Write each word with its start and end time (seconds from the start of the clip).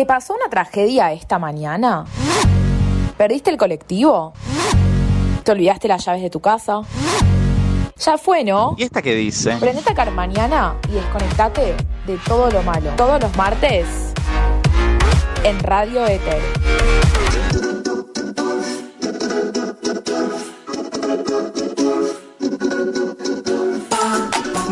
¿Te 0.00 0.06
pasó 0.06 0.32
una 0.32 0.48
tragedia 0.48 1.12
esta 1.12 1.38
mañana? 1.38 2.06
¿Perdiste 3.18 3.50
el 3.50 3.58
colectivo? 3.58 4.32
¿Te 5.44 5.52
olvidaste 5.52 5.88
las 5.88 6.02
llaves 6.06 6.22
de 6.22 6.30
tu 6.30 6.40
casa? 6.40 6.80
Ya 7.98 8.16
fue, 8.16 8.42
¿no? 8.42 8.76
¿Y 8.78 8.84
esta 8.84 9.02
qué 9.02 9.14
dice? 9.14 9.58
Prendete 9.60 9.92
acá 9.92 10.06
mañana 10.06 10.74
y 10.88 10.92
desconectate 10.92 11.76
de 12.06 12.16
todo 12.26 12.50
lo 12.50 12.62
malo. 12.62 12.92
Todos 12.96 13.20
los 13.20 13.36
martes 13.36 14.14
en 15.44 15.58
Radio 15.60 16.06
Éter. 16.06 16.40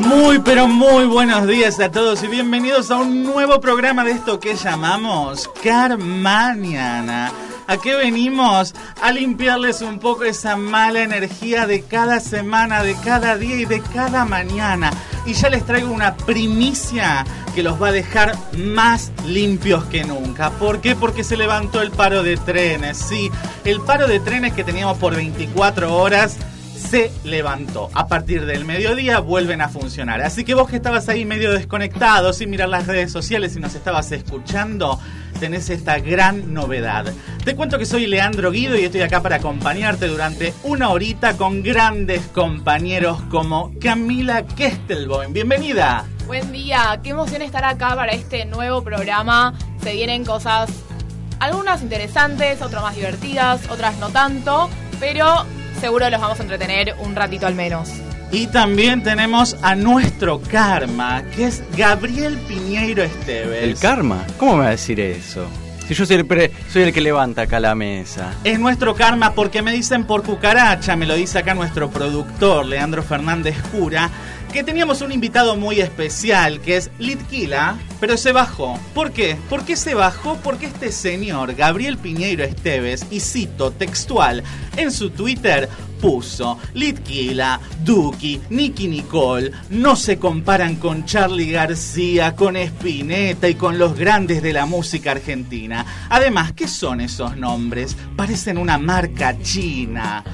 Muy 0.09 0.38
pero 0.38 0.66
muy 0.66 1.04
buenos 1.04 1.46
días 1.46 1.79
a 1.80 1.91
todos 1.91 2.22
y 2.22 2.29
bienvenidos 2.29 2.91
a 2.91 2.96
un 2.96 3.24
nuevo 3.24 3.61
programa 3.61 4.04
de 4.04 4.12
esto 4.12 4.41
que 4.41 4.54
llamamos 4.54 5.50
Carmaniana. 5.62 7.30
¿A 7.66 7.77
qué 7.77 7.95
venimos? 7.95 8.74
A 9.02 9.12
limpiarles 9.12 9.83
un 9.83 9.98
poco 9.98 10.24
esa 10.24 10.56
mala 10.56 11.02
energía 11.02 11.66
de 11.66 11.83
cada 11.83 12.20
semana, 12.20 12.83
de 12.83 12.97
cada 13.05 13.36
día 13.36 13.56
y 13.56 13.66
de 13.66 13.83
cada 13.83 14.24
mañana. 14.24 14.91
Y 15.27 15.34
ya 15.34 15.50
les 15.50 15.66
traigo 15.66 15.92
una 15.92 16.16
primicia 16.16 17.27
que 17.55 17.62
los 17.62 17.80
va 17.80 17.88
a 17.88 17.92
dejar 17.92 18.34
más 18.56 19.12
limpios 19.27 19.84
que 19.84 20.05
nunca. 20.05 20.48
¿Por 20.52 20.80
qué? 20.80 20.97
Porque 20.97 21.22
se 21.22 21.36
levantó 21.36 21.83
el 21.83 21.91
paro 21.91 22.22
de 22.22 22.38
trenes. 22.38 22.97
Sí, 22.97 23.30
el 23.64 23.83
paro 23.83 24.09
de 24.09 24.20
trenes 24.20 24.55
que 24.55 24.64
teníamos 24.64 24.97
por 24.97 25.14
24 25.14 25.95
horas 25.95 26.38
se 26.78 27.10
levantó. 27.24 27.91
A 27.95 28.06
partir 28.06 28.46
del 28.46 28.64
mediodía 28.64 29.20
vuelven 29.20 29.60
a 29.60 29.69
funcionar. 29.69 30.23
Así 30.23 30.45
que 30.45 30.55
vos 30.55 30.69
que 30.69 30.77
estabas 30.77 31.09
ahí 31.09 31.24
medio 31.24 31.52
desconectado, 31.52 32.32
sin 32.32 32.50
mirar 32.50 32.69
las 32.69 32.86
redes 32.86 33.12
sociales 33.12 33.56
y 33.56 33.60
nos 33.60 33.74
estabas 33.74 34.10
escuchando, 34.12 34.98
tenés 35.38 35.69
esta 35.70 35.98
gran 35.98 36.55
novedad. 36.55 37.12
Te 37.45 37.55
cuento 37.55 37.78
que 37.78 37.86
soy 37.86 38.06
Leandro 38.06 38.50
Guido 38.50 38.78
y 38.78 38.84
estoy 38.84 39.03
acá 39.03 39.22
para 39.22 39.36
acompañarte 39.36 40.06
durante 40.06 40.55
una 40.62 40.91
horita 40.91 41.36
con 41.36 41.62
grandes 41.62 42.22
compañeros 42.28 43.20
como 43.31 43.72
Camila 43.81 44.47
Kestelboim. 44.47 45.33
Bienvenida. 45.33 46.06
Buen 46.27 46.53
día, 46.53 47.00
qué 47.03 47.10
emoción 47.10 47.42
estar 47.42 47.64
acá 47.64 47.94
para 47.97 48.12
este 48.12 48.44
nuevo 48.44 48.83
programa. 48.83 49.55
Se 49.83 49.92
vienen 49.92 50.25
cosas, 50.25 50.70
algunas 51.41 51.83
interesantes, 51.83 52.60
otras 52.60 52.83
más 52.83 52.94
divertidas, 52.97 53.62
otras 53.70 53.97
no 53.98 54.10
tanto, 54.10 54.69
pero 55.00 55.47
seguro 55.79 56.09
los 56.11 56.21
vamos 56.21 56.39
a 56.41 56.43
entretener 56.43 56.95
un 56.98 57.15
ratito 57.17 57.47
al 57.47 57.55
menos. 57.55 57.91
Y 58.31 58.47
también 58.48 59.03
tenemos 59.03 59.57
a 59.62 59.75
nuestro 59.75 60.41
karma, 60.43 61.23
que 61.34 61.47
es 61.47 61.62
Gabriel 61.77 62.37
Piñeiro 62.47 63.03
Esteves. 63.03 63.62
¿El 63.62 63.79
karma? 63.79 64.27
¿Cómo 64.37 64.56
me 64.56 64.62
va 64.65 64.67
a 64.69 64.71
decir 64.73 65.01
eso? 65.01 65.47
Si 65.87 65.95
yo 65.95 66.05
soy 66.05 66.17
el, 66.17 66.27
pre- 66.27 66.53
soy 66.71 66.83
el 66.83 66.93
que 66.93 67.01
levanta 67.01 67.43
acá 67.43 67.59
la 67.59 67.75
mesa. 67.75 68.34
Es 68.45 68.59
nuestro 68.59 68.95
karma 68.95 69.33
porque 69.33 69.62
me 69.62 69.73
dicen 69.73 70.05
por 70.05 70.23
cucaracha, 70.23 70.95
me 70.97 71.06
lo 71.06 71.15
dice 71.15 71.39
acá 71.39 71.55
nuestro 71.55 71.89
productor, 71.89 72.67
Leandro 72.67 73.03
Fernández 73.03 73.56
Cura, 73.73 74.11
que 74.59 74.64
teníamos 74.64 75.03
un 75.03 75.12
invitado 75.12 75.55
muy 75.55 75.78
especial, 75.78 76.61
que 76.61 76.78
es 76.78 76.91
Litquila, 76.98 77.78
pero 78.01 78.17
se 78.17 78.33
bajó. 78.33 78.77
¿Por 78.92 79.12
qué? 79.12 79.37
¿Por 79.48 79.65
qué 79.65 79.77
se 79.77 79.95
bajó? 79.95 80.37
Porque 80.42 80.67
este 80.67 80.91
señor, 80.91 81.55
Gabriel 81.55 81.97
Piñeiro 81.97 82.42
Esteves, 82.42 83.06
y 83.09 83.20
cito 83.20 83.70
textual, 83.70 84.42
en 84.77 84.91
su 84.91 85.11
Twitter 85.11 85.69
puso 86.00 86.59
Litquila, 86.75 87.61
Duki, 87.84 88.41
Nicky 88.50 88.89
Nicole 88.89 89.53
no 89.70 89.95
se 89.95 90.19
comparan 90.19 90.75
con 90.75 91.05
Charlie 91.05 91.53
García, 91.53 92.34
con 92.34 92.56
Spinetta 92.56 93.48
y 93.48 93.55
con 93.55 93.78
los 93.78 93.97
grandes 93.97 94.43
de 94.43 94.53
la 94.53 94.67
música 94.67 95.12
argentina. 95.12 95.87
Además, 96.09 96.53
¿qué 96.53 96.67
son 96.67 97.00
esos 97.00 97.37
nombres? 97.37 97.97
Parecen 98.17 98.59
una 98.59 98.77
marca 98.77 99.41
china. 99.41 100.25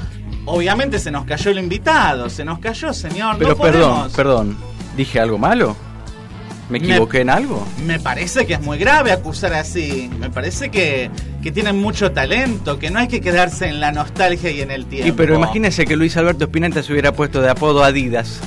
Obviamente 0.46 0.98
se 0.98 1.10
nos 1.10 1.24
cayó 1.24 1.50
el 1.50 1.58
invitado, 1.58 2.28
se 2.28 2.44
nos 2.44 2.58
cayó, 2.58 2.92
señor. 2.92 3.36
Pero 3.38 3.50
no 3.50 3.56
perdón, 3.56 3.90
podemos. 3.92 4.12
perdón. 4.12 4.56
¿Dije 4.96 5.18
algo 5.20 5.38
malo? 5.38 5.74
¿Me 6.68 6.78
Me- 6.80 6.86
equivoqué 6.86 7.20
en 7.20 7.30
algo? 7.30 7.66
Me 7.86 7.98
parece 8.00 8.46
que 8.46 8.54
es 8.54 8.60
muy 8.60 8.78
grave 8.78 9.12
acusar 9.12 9.52
así. 9.54 10.10
Me 10.18 10.30
parece 10.30 10.70
que, 10.70 11.10
que 11.42 11.52
tienen 11.52 11.78
mucho 11.80 12.12
talento, 12.12 12.78
que 12.78 12.90
no 12.90 12.98
hay 13.00 13.08
que 13.08 13.20
quedarse 13.20 13.66
en 13.68 13.80
la 13.80 13.92
nostalgia 13.92 14.50
y 14.50 14.60
en 14.62 14.70
el 14.70 14.86
tiempo. 14.86 15.08
Y 15.08 15.12
pero 15.12 15.34
imagínese 15.34 15.84
que 15.84 15.96
Luis 15.96 16.16
Alberto 16.16 16.44
Spinetta 16.44 16.82
se 16.82 16.92
hubiera 16.92 17.12
puesto 17.12 17.40
de 17.42 17.50
apodo 17.50 17.84
Adidas. 17.84 18.40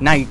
Nike. 0.00 0.28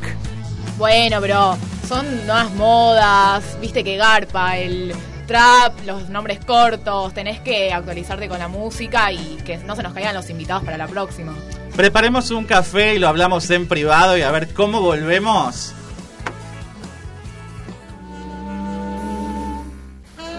Bueno, 0.78 1.18
pero 1.20 1.58
son 1.88 2.06
nuevas 2.26 2.54
modas, 2.56 3.58
viste 3.60 3.84
que 3.84 3.98
garpa, 3.98 4.58
el 4.58 4.94
trap, 5.30 5.86
los 5.86 6.10
nombres 6.10 6.44
cortos, 6.44 7.14
tenés 7.14 7.40
que 7.40 7.72
actualizarte 7.72 8.28
con 8.28 8.40
la 8.40 8.48
música 8.48 9.12
y 9.12 9.38
que 9.46 9.58
no 9.60 9.76
se 9.76 9.84
nos 9.84 9.94
caigan 9.94 10.16
los 10.16 10.28
invitados 10.32 10.64
para 10.64 10.76
la 10.76 10.88
próxima. 10.88 11.36
Preparemos 11.76 12.32
un 12.32 12.46
café 12.46 12.96
y 12.96 13.00
lo 13.00 13.08
hablamos 13.08 13.48
en 13.52 13.68
privado 13.68 14.18
y 14.18 14.24
a 14.24 14.32
ver 14.32 14.52
cómo 14.56 14.82
volvemos. 14.82 15.76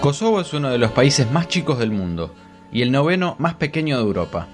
Kosovo 0.00 0.40
es 0.40 0.52
uno 0.54 0.70
de 0.70 0.78
los 0.78 0.90
países 0.90 1.30
más 1.30 1.46
chicos 1.46 1.78
del 1.78 1.92
mundo 1.92 2.34
y 2.72 2.82
el 2.82 2.90
noveno 2.90 3.36
más 3.38 3.54
pequeño 3.54 3.96
de 3.96 4.02
Europa. 4.02 4.48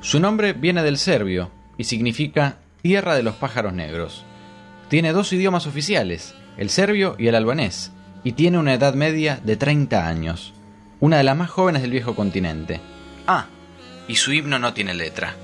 Su 0.00 0.20
nombre 0.20 0.52
viene 0.52 0.84
del 0.84 0.96
serbio 0.96 1.50
y 1.76 1.84
significa 1.84 2.58
Tierra 2.82 3.16
de 3.16 3.24
los 3.24 3.34
Pájaros 3.34 3.72
Negros. 3.72 4.24
Tiene 4.88 5.12
dos 5.12 5.32
idiomas 5.32 5.66
oficiales, 5.66 6.36
el 6.56 6.70
serbio 6.70 7.16
y 7.18 7.26
el 7.26 7.34
albanés, 7.34 7.90
y 8.26 8.32
tiene 8.32 8.58
una 8.58 8.74
edad 8.74 8.94
media 8.94 9.38
de 9.44 9.56
30 9.56 10.08
años, 10.08 10.52
una 10.98 11.18
de 11.18 11.22
las 11.22 11.36
más 11.36 11.48
jóvenes 11.48 11.82
del 11.82 11.92
viejo 11.92 12.16
continente. 12.16 12.80
Ah, 13.28 13.46
y 14.08 14.16
su 14.16 14.32
himno 14.32 14.58
no 14.58 14.74
tiene 14.74 14.94
letra. 14.94 15.36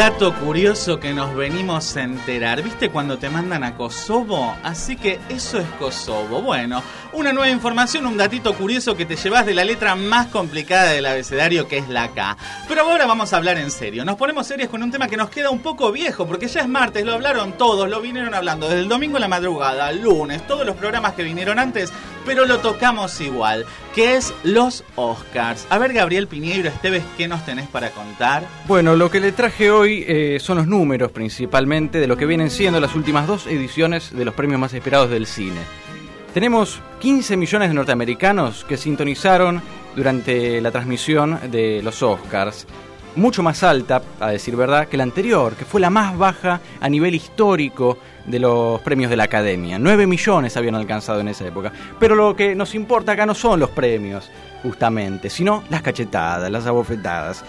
Dato 0.00 0.34
curioso 0.34 0.98
que 0.98 1.12
nos 1.12 1.36
venimos 1.36 1.94
a 1.94 2.04
enterar. 2.04 2.62
¿Viste 2.62 2.88
cuando 2.88 3.18
te 3.18 3.28
mandan 3.28 3.62
a 3.62 3.76
Kosovo? 3.76 4.56
Así 4.62 4.96
que 4.96 5.20
eso 5.28 5.58
es 5.58 5.66
Kosovo. 5.78 6.40
Bueno, 6.40 6.82
una 7.12 7.34
nueva 7.34 7.50
información, 7.50 8.06
un 8.06 8.16
datito 8.16 8.54
curioso 8.54 8.96
que 8.96 9.04
te 9.04 9.16
llevas 9.16 9.44
de 9.44 9.52
la 9.52 9.62
letra 9.62 9.96
más 9.96 10.28
complicada 10.28 10.92
del 10.92 11.04
abecedario 11.04 11.68
que 11.68 11.76
es 11.76 11.90
la 11.90 12.08
K. 12.12 12.34
Pero 12.66 12.80
ahora 12.80 13.04
vamos 13.04 13.34
a 13.34 13.36
hablar 13.36 13.58
en 13.58 13.70
serio. 13.70 14.02
Nos 14.06 14.16
ponemos 14.16 14.46
serios 14.46 14.70
con 14.70 14.82
un 14.82 14.90
tema 14.90 15.06
que 15.06 15.18
nos 15.18 15.28
queda 15.28 15.50
un 15.50 15.58
poco 15.58 15.92
viejo, 15.92 16.26
porque 16.26 16.48
ya 16.48 16.62
es 16.62 16.68
martes, 16.68 17.04
lo 17.04 17.12
hablaron 17.12 17.58
todos, 17.58 17.86
lo 17.90 18.00
vinieron 18.00 18.32
hablando 18.32 18.68
desde 18.68 18.80
el 18.80 18.88
domingo 18.88 19.18
a 19.18 19.20
la 19.20 19.28
madrugada, 19.28 19.92
lunes, 19.92 20.46
todos 20.46 20.64
los 20.64 20.76
programas 20.76 21.12
que 21.12 21.24
vinieron 21.24 21.58
antes, 21.58 21.92
pero 22.24 22.46
lo 22.46 22.58
tocamos 22.58 23.20
igual, 23.20 23.66
que 23.94 24.16
es 24.16 24.32
los 24.42 24.84
Oscars. 24.96 25.66
A 25.70 25.78
ver, 25.78 25.92
Gabriel 25.92 26.26
Piñeiro 26.26 26.68
Esteves, 26.68 27.02
¿qué 27.16 27.28
nos 27.28 27.44
tenés 27.44 27.68
para 27.68 27.90
contar? 27.90 28.44
Bueno, 28.66 28.96
lo 28.96 29.10
que 29.10 29.20
le 29.20 29.32
traje 29.32 29.70
hoy 29.70 30.04
eh, 30.06 30.38
son 30.40 30.58
los 30.58 30.66
números 30.66 31.10
principalmente 31.12 31.98
de 31.98 32.06
lo 32.06 32.16
que 32.16 32.26
vienen 32.26 32.50
siendo 32.50 32.80
las 32.80 32.94
últimas 32.94 33.26
dos 33.26 33.46
ediciones 33.46 34.14
de 34.14 34.24
los 34.24 34.34
premios 34.34 34.60
más 34.60 34.74
esperados 34.74 35.10
del 35.10 35.26
cine. 35.26 35.60
Tenemos 36.34 36.80
15 37.00 37.36
millones 37.36 37.68
de 37.68 37.74
norteamericanos 37.74 38.64
que 38.64 38.76
sintonizaron 38.76 39.60
durante 39.96 40.60
la 40.60 40.70
transmisión 40.70 41.40
de 41.50 41.82
los 41.82 42.02
Oscars. 42.02 42.66
Mucho 43.16 43.42
más 43.42 43.64
alta, 43.64 44.02
a 44.20 44.30
decir 44.30 44.54
verdad, 44.54 44.86
que 44.86 44.96
la 44.96 45.02
anterior, 45.02 45.54
que 45.54 45.64
fue 45.64 45.80
la 45.80 45.90
más 45.90 46.16
baja 46.16 46.60
a 46.80 46.88
nivel 46.88 47.14
histórico 47.14 47.98
de 48.24 48.38
los 48.38 48.80
premios 48.82 49.10
de 49.10 49.16
la 49.16 49.24
Academia. 49.24 49.78
9 49.80 50.06
millones 50.06 50.56
habían 50.56 50.76
alcanzado 50.76 51.20
en 51.20 51.28
esa 51.28 51.46
época. 51.46 51.72
Pero 51.98 52.14
lo 52.14 52.36
que 52.36 52.54
nos 52.54 52.74
importa 52.74 53.12
acá 53.12 53.26
no 53.26 53.34
son 53.34 53.58
los 53.58 53.70
premios, 53.70 54.30
justamente, 54.62 55.28
sino 55.28 55.64
las 55.70 55.82
cachetadas, 55.82 56.50
las 56.50 56.66
abofetadas. 56.66 57.44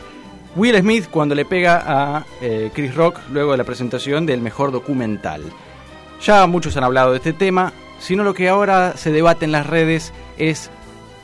Will 0.55 0.77
Smith 0.79 1.07
cuando 1.09 1.35
le 1.35 1.45
pega 1.45 1.83
a 1.85 2.25
eh, 2.41 2.71
Chris 2.73 2.95
Rock 2.95 3.19
luego 3.31 3.51
de 3.51 3.57
la 3.57 3.63
presentación 3.63 4.25
del 4.25 4.41
mejor 4.41 4.71
documental. 4.71 5.43
Ya 6.21 6.45
muchos 6.47 6.75
han 6.75 6.83
hablado 6.83 7.11
de 7.11 7.17
este 7.17 7.33
tema, 7.33 7.71
sino 7.99 8.23
lo 8.23 8.33
que 8.33 8.49
ahora 8.49 8.97
se 8.97 9.11
debate 9.11 9.45
en 9.45 9.51
las 9.51 9.67
redes 9.67 10.11
es 10.37 10.71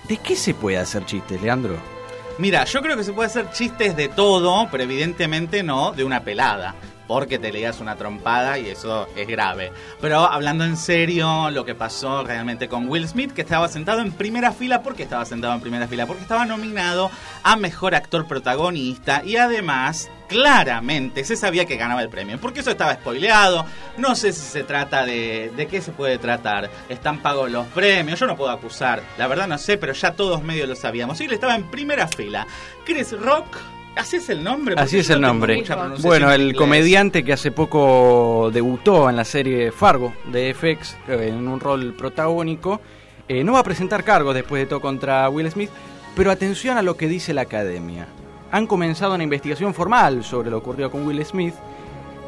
¿de 0.07 0.17
qué 0.17 0.35
se 0.35 0.53
puede 0.53 0.77
hacer 0.77 1.05
chistes, 1.05 1.41
Leandro? 1.41 1.96
Mira, 2.39 2.65
yo 2.65 2.81
creo 2.81 2.95
que 2.95 3.03
se 3.03 3.13
puede 3.13 3.27
hacer 3.27 3.49
chistes 3.51 3.95
de 3.95 4.09
todo, 4.09 4.67
pero 4.69 4.83
evidentemente 4.83 5.63
no 5.63 5.91
de 5.91 6.03
una 6.03 6.21
pelada. 6.21 6.75
Porque 7.07 7.39
te 7.39 7.51
leías 7.51 7.79
una 7.79 7.95
trompada 7.95 8.59
y 8.59 8.69
eso 8.69 9.07
es 9.15 9.27
grave. 9.27 9.71
Pero 10.01 10.19
hablando 10.19 10.65
en 10.65 10.77
serio, 10.77 11.49
lo 11.49 11.65
que 11.65 11.75
pasó 11.75 12.23
realmente 12.23 12.67
con 12.67 12.87
Will 12.89 13.07
Smith, 13.07 13.31
que 13.31 13.41
estaba 13.41 13.67
sentado 13.67 14.01
en 14.01 14.11
primera 14.11 14.51
fila, 14.51 14.83
¿por 14.83 14.95
qué 14.95 15.03
estaba 15.03 15.25
sentado 15.25 15.53
en 15.53 15.61
primera 15.61 15.87
fila? 15.87 16.05
Porque 16.05 16.23
estaba 16.23 16.45
nominado 16.45 17.09
a 17.43 17.55
Mejor 17.55 17.95
Actor 17.95 18.27
Protagonista 18.27 19.23
y 19.23 19.37
además 19.37 20.09
claramente 20.27 21.23
se 21.23 21.35
sabía 21.35 21.65
que 21.65 21.77
ganaba 21.77 22.01
el 22.01 22.09
premio, 22.09 22.39
porque 22.39 22.59
eso 22.59 22.71
estaba 22.71 22.93
spoileado, 22.95 23.65
no 23.97 24.15
sé 24.15 24.33
si 24.33 24.41
se 24.41 24.63
trata 24.63 25.05
de, 25.05 25.51
de 25.55 25.67
qué 25.67 25.81
se 25.81 25.91
puede 25.91 26.17
tratar, 26.17 26.69
están 26.89 27.21
pagos 27.21 27.49
los 27.49 27.65
premios, 27.67 28.19
yo 28.19 28.27
no 28.27 28.35
puedo 28.35 28.51
acusar, 28.51 29.01
la 29.17 29.27
verdad 29.27 29.47
no 29.47 29.57
sé, 29.57 29.77
pero 29.77 29.93
ya 29.93 30.11
todos 30.11 30.43
medios 30.43 30.67
lo 30.67 30.75
sabíamos, 30.75 31.21
y 31.21 31.25
él 31.25 31.33
estaba 31.33 31.55
en 31.55 31.71
primera 31.71 32.07
fila. 32.07 32.45
Chris 32.85 33.13
Rock 33.17 33.57
Así 33.97 34.17
es 34.17 34.29
el 34.29 34.43
nombre. 34.43 34.75
Así 34.77 34.99
es 34.99 35.09
el 35.09 35.21
nombre. 35.21 35.63
Bueno, 36.01 36.31
el 36.31 36.55
comediante 36.55 37.23
que 37.23 37.33
hace 37.33 37.51
poco 37.51 38.49
debutó 38.53 39.09
en 39.09 39.15
la 39.15 39.25
serie 39.25 39.71
Fargo 39.71 40.13
de 40.31 40.53
FX 40.53 40.95
eh, 41.07 41.29
en 41.29 41.47
un 41.47 41.59
rol 41.59 41.93
protagónico, 41.97 42.79
eh, 43.27 43.43
no 43.43 43.53
va 43.53 43.59
a 43.59 43.63
presentar 43.63 44.03
cargos 44.03 44.33
después 44.33 44.61
de 44.61 44.67
todo 44.67 44.81
contra 44.81 45.27
Will 45.29 45.49
Smith, 45.51 45.69
pero 46.15 46.31
atención 46.31 46.77
a 46.77 46.81
lo 46.81 46.95
que 46.95 47.07
dice 47.07 47.33
la 47.33 47.41
academia. 47.41 48.07
Han 48.51 48.67
comenzado 48.67 49.15
una 49.15 49.23
investigación 49.23 49.73
formal 49.73 50.23
sobre 50.23 50.49
lo 50.49 50.57
ocurrido 50.57 50.89
con 50.89 51.05
Will 51.05 51.23
Smith, 51.25 51.55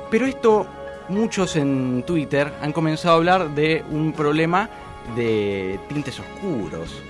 pero 0.10 0.25
esto 0.25 0.68
muchos 1.07 1.56
en 1.56 2.04
Twitter 2.06 2.51
han 2.62 2.74
comenzado 2.74 3.16
a 3.16 3.18
hablar 3.18 3.56
de 3.56 3.83
un 3.89 4.13
problema 4.13 4.69
de 5.16 5.80
tintes 5.88 6.19
oscuros. 6.19 7.01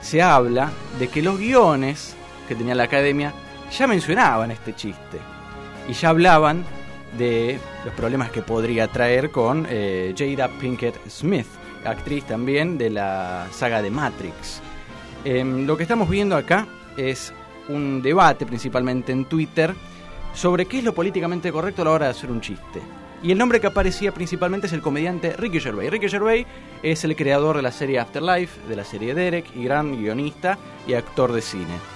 Se 0.00 0.22
habla 0.22 0.70
de 0.98 1.08
que 1.08 1.22
los 1.22 1.38
guiones 1.38 2.14
que 2.48 2.54
tenía 2.54 2.74
la 2.74 2.84
academia 2.84 3.32
ya 3.70 3.86
mencionaban 3.86 4.50
este 4.50 4.74
chiste 4.74 5.18
y 5.88 5.92
ya 5.92 6.10
hablaban 6.10 6.64
de 7.16 7.58
los 7.84 7.94
problemas 7.94 8.30
que 8.30 8.42
podría 8.42 8.88
traer 8.88 9.30
con 9.30 9.66
eh, 9.68 10.14
Jada 10.16 10.48
Pinkett 10.48 11.08
Smith, 11.08 11.46
actriz 11.84 12.24
también 12.24 12.76
de 12.78 12.90
la 12.90 13.46
saga 13.52 13.82
de 13.82 13.90
Matrix. 13.90 14.60
Em, 15.24 15.66
lo 15.66 15.76
que 15.76 15.84
estamos 15.84 16.08
viendo 16.08 16.36
acá 16.36 16.66
es 16.96 17.32
un 17.68 18.02
debate 18.02 18.46
principalmente 18.46 19.12
en 19.12 19.24
Twitter 19.24 19.74
sobre 20.34 20.66
qué 20.66 20.78
es 20.78 20.84
lo 20.84 20.94
políticamente 20.94 21.50
correcto 21.50 21.82
a 21.82 21.84
la 21.86 21.90
hora 21.92 22.04
de 22.06 22.10
hacer 22.12 22.30
un 22.30 22.40
chiste. 22.40 22.80
Y 23.22 23.32
el 23.32 23.38
nombre 23.38 23.60
que 23.60 23.66
aparecía 23.66 24.12
principalmente 24.12 24.66
es 24.66 24.72
el 24.74 24.82
comediante 24.82 25.32
Ricky 25.32 25.58
Gervais. 25.58 25.90
Ricky 25.90 26.08
Gervais 26.08 26.46
es 26.82 27.02
el 27.04 27.16
creador 27.16 27.56
de 27.56 27.62
la 27.62 27.72
serie 27.72 27.98
Afterlife, 27.98 28.60
de 28.68 28.76
la 28.76 28.84
serie 28.84 29.14
Derek 29.14 29.46
y 29.56 29.64
gran 29.64 29.96
guionista 29.96 30.58
y 30.86 30.94
actor 30.94 31.32
de 31.32 31.40
cine. 31.40 31.95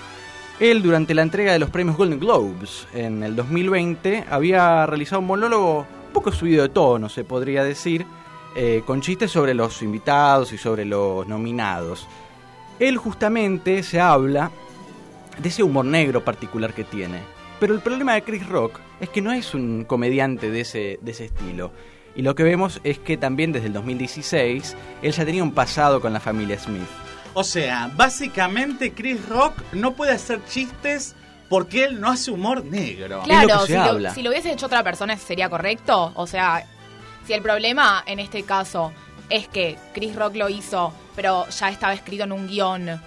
Él, 0.60 0.82
durante 0.82 1.14
la 1.14 1.22
entrega 1.22 1.54
de 1.54 1.58
los 1.58 1.70
premios 1.70 1.96
Golden 1.96 2.20
Globes 2.20 2.86
en 2.92 3.22
el 3.22 3.34
2020, 3.34 4.26
había 4.28 4.84
realizado 4.84 5.20
un 5.20 5.26
monólogo 5.26 5.86
un 6.08 6.12
poco 6.12 6.30
subido 6.32 6.62
de 6.62 6.68
tono, 6.68 7.08
se 7.08 7.24
podría 7.24 7.64
decir, 7.64 8.04
eh, 8.54 8.82
con 8.84 9.00
chistes 9.00 9.30
sobre 9.30 9.54
los 9.54 9.80
invitados 9.80 10.52
y 10.52 10.58
sobre 10.58 10.84
los 10.84 11.26
nominados. 11.26 12.06
Él 12.78 12.98
justamente 12.98 13.82
se 13.82 14.00
habla 14.00 14.50
de 15.38 15.48
ese 15.48 15.62
humor 15.62 15.86
negro 15.86 16.22
particular 16.22 16.74
que 16.74 16.84
tiene. 16.84 17.20
Pero 17.58 17.72
el 17.72 17.80
problema 17.80 18.12
de 18.12 18.22
Chris 18.22 18.46
Rock 18.46 18.80
es 19.00 19.08
que 19.08 19.22
no 19.22 19.32
es 19.32 19.54
un 19.54 19.84
comediante 19.84 20.50
de 20.50 20.60
ese, 20.60 20.98
de 21.00 21.12
ese 21.12 21.24
estilo. 21.24 21.72
Y 22.14 22.20
lo 22.20 22.34
que 22.34 22.42
vemos 22.42 22.82
es 22.84 22.98
que 22.98 23.16
también 23.16 23.52
desde 23.52 23.68
el 23.68 23.72
2016 23.72 24.76
él 25.00 25.12
ya 25.12 25.24
tenía 25.24 25.42
un 25.42 25.52
pasado 25.52 26.02
con 26.02 26.12
la 26.12 26.20
familia 26.20 26.58
Smith. 26.58 26.82
O 27.34 27.44
sea, 27.44 27.90
básicamente 27.94 28.92
Chris 28.92 29.26
Rock 29.28 29.54
no 29.72 29.92
puede 29.92 30.12
hacer 30.12 30.40
chistes 30.46 31.14
porque 31.48 31.84
él 31.84 32.00
no 32.00 32.10
hace 32.10 32.30
humor 32.30 32.64
negro. 32.64 33.22
Claro, 33.22 33.66
si, 33.66 33.74
lo, 33.74 34.10
si 34.12 34.22
lo 34.22 34.30
hubiese 34.30 34.52
hecho 34.52 34.66
otra 34.66 34.82
persona 34.82 35.16
sería 35.16 35.48
correcto. 35.48 36.12
O 36.14 36.26
sea, 36.26 36.64
si 37.26 37.32
el 37.32 37.42
problema 37.42 38.02
en 38.06 38.18
este 38.18 38.42
caso 38.42 38.92
es 39.28 39.48
que 39.48 39.78
Chris 39.94 40.14
Rock 40.16 40.36
lo 40.36 40.48
hizo, 40.48 40.92
pero 41.14 41.48
ya 41.48 41.68
estaba 41.68 41.94
escrito 41.94 42.24
en 42.24 42.32
un 42.32 42.48
guion, 42.48 43.00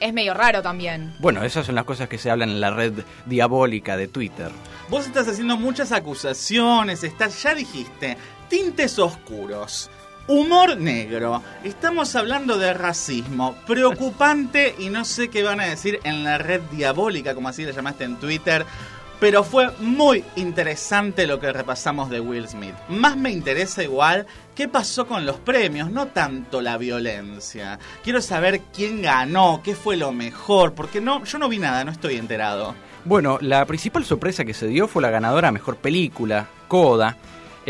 es 0.00 0.12
medio 0.12 0.34
raro 0.34 0.62
también. 0.62 1.14
Bueno, 1.18 1.42
esas 1.44 1.66
son 1.66 1.74
las 1.74 1.84
cosas 1.84 2.08
que 2.08 2.18
se 2.18 2.30
hablan 2.30 2.50
en 2.50 2.60
la 2.60 2.70
red 2.70 2.92
diabólica 3.26 3.96
de 3.96 4.08
Twitter. 4.08 4.50
Vos 4.88 5.06
estás 5.06 5.28
haciendo 5.28 5.56
muchas 5.56 5.92
acusaciones, 5.92 7.04
estás, 7.04 7.42
ya 7.42 7.54
dijiste, 7.54 8.16
tintes 8.48 8.98
oscuros. 8.98 9.90
Humor 10.28 10.76
negro. 10.76 11.42
Estamos 11.64 12.14
hablando 12.14 12.58
de 12.58 12.74
racismo. 12.74 13.54
Preocupante 13.66 14.74
y 14.78 14.90
no 14.90 15.06
sé 15.06 15.30
qué 15.30 15.42
van 15.42 15.58
a 15.58 15.64
decir 15.64 16.00
en 16.04 16.22
la 16.22 16.36
red 16.36 16.60
diabólica, 16.70 17.34
como 17.34 17.48
así 17.48 17.64
le 17.64 17.72
llamaste 17.72 18.04
en 18.04 18.16
Twitter. 18.16 18.66
Pero 19.20 19.42
fue 19.42 19.70
muy 19.80 20.22
interesante 20.36 21.26
lo 21.26 21.40
que 21.40 21.50
repasamos 21.50 22.10
de 22.10 22.20
Will 22.20 22.46
Smith. 22.46 22.74
Más 22.90 23.16
me 23.16 23.30
interesa 23.30 23.82
igual 23.82 24.26
qué 24.54 24.68
pasó 24.68 25.06
con 25.06 25.24
los 25.24 25.36
premios, 25.36 25.90
no 25.90 26.08
tanto 26.08 26.60
la 26.60 26.76
violencia. 26.76 27.78
Quiero 28.04 28.20
saber 28.20 28.60
quién 28.74 29.00
ganó, 29.00 29.62
qué 29.64 29.74
fue 29.74 29.96
lo 29.96 30.12
mejor, 30.12 30.74
porque 30.74 31.00
no, 31.00 31.24
yo 31.24 31.38
no 31.38 31.48
vi 31.48 31.58
nada, 31.58 31.84
no 31.84 31.90
estoy 31.90 32.16
enterado. 32.16 32.74
Bueno, 33.06 33.38
la 33.40 33.64
principal 33.64 34.04
sorpresa 34.04 34.44
que 34.44 34.52
se 34.52 34.66
dio 34.66 34.88
fue 34.88 35.00
la 35.00 35.10
ganadora 35.10 35.52
Mejor 35.52 35.76
Película, 35.76 36.48
Coda 36.68 37.16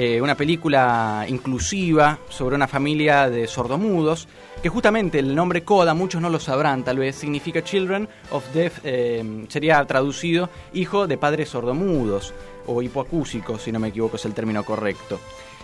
eh, 0.00 0.22
una 0.22 0.36
película 0.36 1.26
inclusiva 1.28 2.20
sobre 2.28 2.54
una 2.54 2.68
familia 2.68 3.28
de 3.28 3.48
sordomudos, 3.48 4.28
que 4.62 4.68
justamente 4.68 5.18
el 5.18 5.34
nombre 5.34 5.64
Coda, 5.64 5.92
muchos 5.92 6.22
no 6.22 6.30
lo 6.30 6.38
sabrán, 6.38 6.84
tal 6.84 6.98
vez 6.98 7.16
significa 7.16 7.64
Children 7.64 8.08
of 8.30 8.44
Deaf, 8.54 8.78
eh, 8.84 9.44
sería 9.48 9.84
traducido 9.86 10.50
hijo 10.72 11.08
de 11.08 11.18
padres 11.18 11.48
sordomudos 11.48 12.32
o 12.68 12.80
hipoacúsicos, 12.80 13.60
si 13.60 13.72
no 13.72 13.80
me 13.80 13.88
equivoco 13.88 14.14
es 14.14 14.24
el 14.24 14.34
término 14.34 14.62
correcto. 14.62 15.18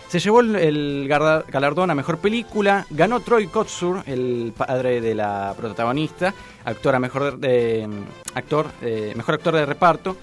Se 0.09 0.19
llevó 0.19 0.41
el, 0.41 1.07
galardón 1.07 1.91
a 1.91 1.95
mejor 1.95 2.17
película, 2.17 2.85
ganó 2.89 3.21
Troy 3.21 3.47
Kotsur, 3.47 4.03
el 4.05 4.51
padre 4.57 4.99
de 4.99 5.15
la 5.15 5.53
protagonista, 5.55 6.33
actor 6.65 6.99
mejor 6.99 7.39
de, 7.39 7.87
actor, 8.33 8.67
mejor 9.15 9.35
actor 9.35 9.55
de 9.55 9.65
reparto, 9.65 10.17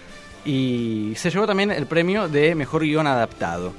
y 0.44 1.15
se 1.17 1.31
llevó 1.31 1.47
también 1.47 1.70
el 1.70 1.87
premio 1.87 2.29
de 2.29 2.55
mejor 2.55 2.82
guion 2.82 3.06
adaptado. 3.06 3.73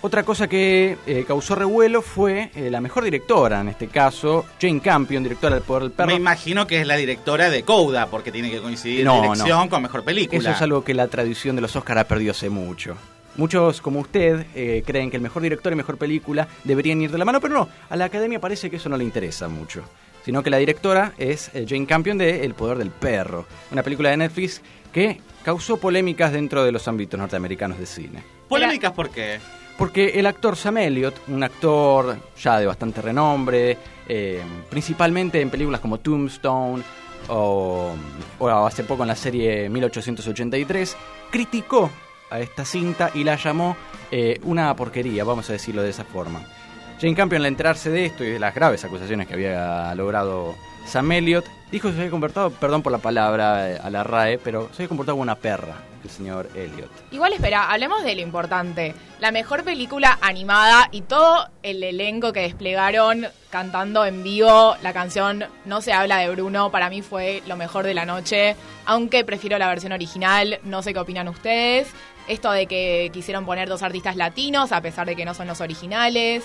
Otra 0.00 0.22
cosa 0.22 0.46
que 0.46 0.96
eh, 1.06 1.24
causó 1.26 1.56
revuelo 1.56 2.02
fue 2.02 2.52
eh, 2.54 2.70
la 2.70 2.80
mejor 2.80 3.02
directora, 3.02 3.60
en 3.60 3.68
este 3.68 3.88
caso, 3.88 4.46
Jane 4.60 4.80
Campion, 4.80 5.24
directora 5.24 5.56
del 5.56 5.64
Poder 5.64 5.82
del 5.84 5.92
Perro. 5.92 6.06
Me 6.06 6.14
imagino 6.14 6.68
que 6.68 6.80
es 6.80 6.86
la 6.86 6.96
directora 6.96 7.50
de 7.50 7.64
Coda, 7.64 8.06
porque 8.06 8.30
tiene 8.30 8.48
que 8.48 8.60
coincidir 8.60 9.04
no, 9.04 9.22
dirección 9.22 9.68
con 9.68 9.82
mejor 9.82 10.04
película. 10.04 10.38
Eso 10.38 10.50
es 10.50 10.62
algo 10.62 10.84
que 10.84 10.94
la 10.94 11.08
tradición 11.08 11.56
de 11.56 11.62
los 11.62 11.74
Oscars 11.74 12.00
ha 12.00 12.04
perdido 12.06 12.30
hace 12.30 12.48
mucho. 12.48 12.96
Muchos, 13.36 13.80
como 13.80 13.98
usted, 13.98 14.46
eh, 14.54 14.84
creen 14.86 15.10
que 15.10 15.16
el 15.16 15.22
mejor 15.22 15.42
director 15.42 15.72
y 15.72 15.76
mejor 15.76 15.98
película 15.98 16.46
deberían 16.62 17.02
ir 17.02 17.10
de 17.10 17.18
la 17.18 17.24
mano, 17.24 17.40
pero 17.40 17.54
no, 17.54 17.68
a 17.90 17.96
la 17.96 18.04
academia 18.04 18.40
parece 18.40 18.70
que 18.70 18.76
eso 18.76 18.88
no 18.88 18.96
le 18.96 19.04
interesa 19.04 19.48
mucho. 19.48 19.82
Sino 20.24 20.44
que 20.44 20.50
la 20.50 20.58
directora 20.58 21.12
es 21.18 21.50
Jane 21.54 21.86
Campion 21.86 22.18
de 22.18 22.44
El 22.44 22.54
Poder 22.54 22.78
del 22.78 22.90
Perro, 22.90 23.46
una 23.72 23.82
película 23.82 24.10
de 24.10 24.18
Netflix 24.18 24.60
que 24.92 25.20
causó 25.42 25.78
polémicas 25.78 26.32
dentro 26.32 26.64
de 26.64 26.70
los 26.70 26.86
ámbitos 26.86 27.18
norteamericanos 27.18 27.78
de 27.78 27.86
cine. 27.86 28.22
¿Polémicas 28.48 28.92
por 28.92 29.10
qué? 29.10 29.38
Porque 29.78 30.18
el 30.18 30.26
actor 30.26 30.56
Sam 30.56 30.78
Elliott, 30.78 31.14
un 31.28 31.44
actor 31.44 32.18
ya 32.36 32.58
de 32.58 32.66
bastante 32.66 33.00
renombre, 33.00 33.78
eh, 34.08 34.42
principalmente 34.68 35.40
en 35.40 35.50
películas 35.50 35.80
como 35.80 36.00
Tombstone 36.00 36.82
o, 37.28 37.94
hace 38.66 38.82
poco 38.82 39.02
en 39.04 39.08
la 39.08 39.14
serie 39.14 39.68
1883, 39.68 40.96
criticó 41.30 41.90
a 42.28 42.40
esta 42.40 42.64
cinta 42.64 43.12
y 43.14 43.22
la 43.22 43.36
llamó 43.36 43.76
eh, 44.10 44.40
una 44.42 44.74
porquería, 44.74 45.22
vamos 45.22 45.48
a 45.48 45.52
decirlo 45.52 45.82
de 45.82 45.90
esa 45.90 46.04
forma. 46.04 46.42
Jane 47.00 47.14
Campion, 47.14 47.42
al 47.42 47.46
enterarse 47.46 47.88
de 47.90 48.06
esto 48.06 48.24
y 48.24 48.30
de 48.30 48.40
las 48.40 48.56
graves 48.56 48.84
acusaciones 48.84 49.28
que 49.28 49.34
había 49.34 49.94
logrado 49.94 50.56
Sam 50.86 51.12
Elliott, 51.12 51.44
dijo 51.70 51.88
que 51.88 51.94
se 51.94 52.00
había 52.00 52.10
comportado, 52.10 52.50
perdón 52.50 52.82
por 52.82 52.92
la 52.92 52.98
palabra 52.98 53.70
eh, 53.70 53.80
a 53.82 53.90
la 53.90 54.04
RAE, 54.04 54.38
pero 54.38 54.68
se 54.72 54.82
había 54.82 54.88
comportado 54.88 55.14
como 55.14 55.22
una 55.22 55.36
perra 55.36 55.76
el 56.04 56.10
señor 56.10 56.48
Elliot. 56.54 56.90
Igual 57.10 57.32
espera, 57.32 57.70
hablemos 57.70 58.04
de 58.04 58.14
lo 58.14 58.20
importante. 58.20 58.94
La 59.20 59.32
mejor 59.32 59.64
película 59.64 60.18
animada 60.20 60.88
y 60.92 61.02
todo 61.02 61.48
el 61.62 61.82
elenco 61.82 62.32
que 62.32 62.40
desplegaron 62.40 63.26
cantando 63.50 64.04
en 64.04 64.22
vivo 64.22 64.76
la 64.82 64.92
canción 64.92 65.44
No 65.64 65.80
se 65.80 65.92
habla 65.92 66.18
de 66.18 66.30
Bruno, 66.30 66.70
para 66.70 66.90
mí 66.90 67.02
fue 67.02 67.42
lo 67.46 67.56
mejor 67.56 67.84
de 67.84 67.94
la 67.94 68.04
noche, 68.04 68.56
aunque 68.84 69.24
prefiero 69.24 69.58
la 69.58 69.68
versión 69.68 69.92
original, 69.92 70.58
no 70.64 70.82
sé 70.82 70.92
qué 70.92 71.00
opinan 71.00 71.28
ustedes. 71.28 71.88
Esto 72.28 72.52
de 72.52 72.66
que 72.66 73.10
quisieron 73.12 73.46
poner 73.46 73.68
dos 73.68 73.82
artistas 73.82 74.16
latinos 74.16 74.72
a 74.72 74.82
pesar 74.82 75.06
de 75.06 75.16
que 75.16 75.24
no 75.24 75.34
son 75.34 75.46
los 75.46 75.60
originales. 75.60 76.44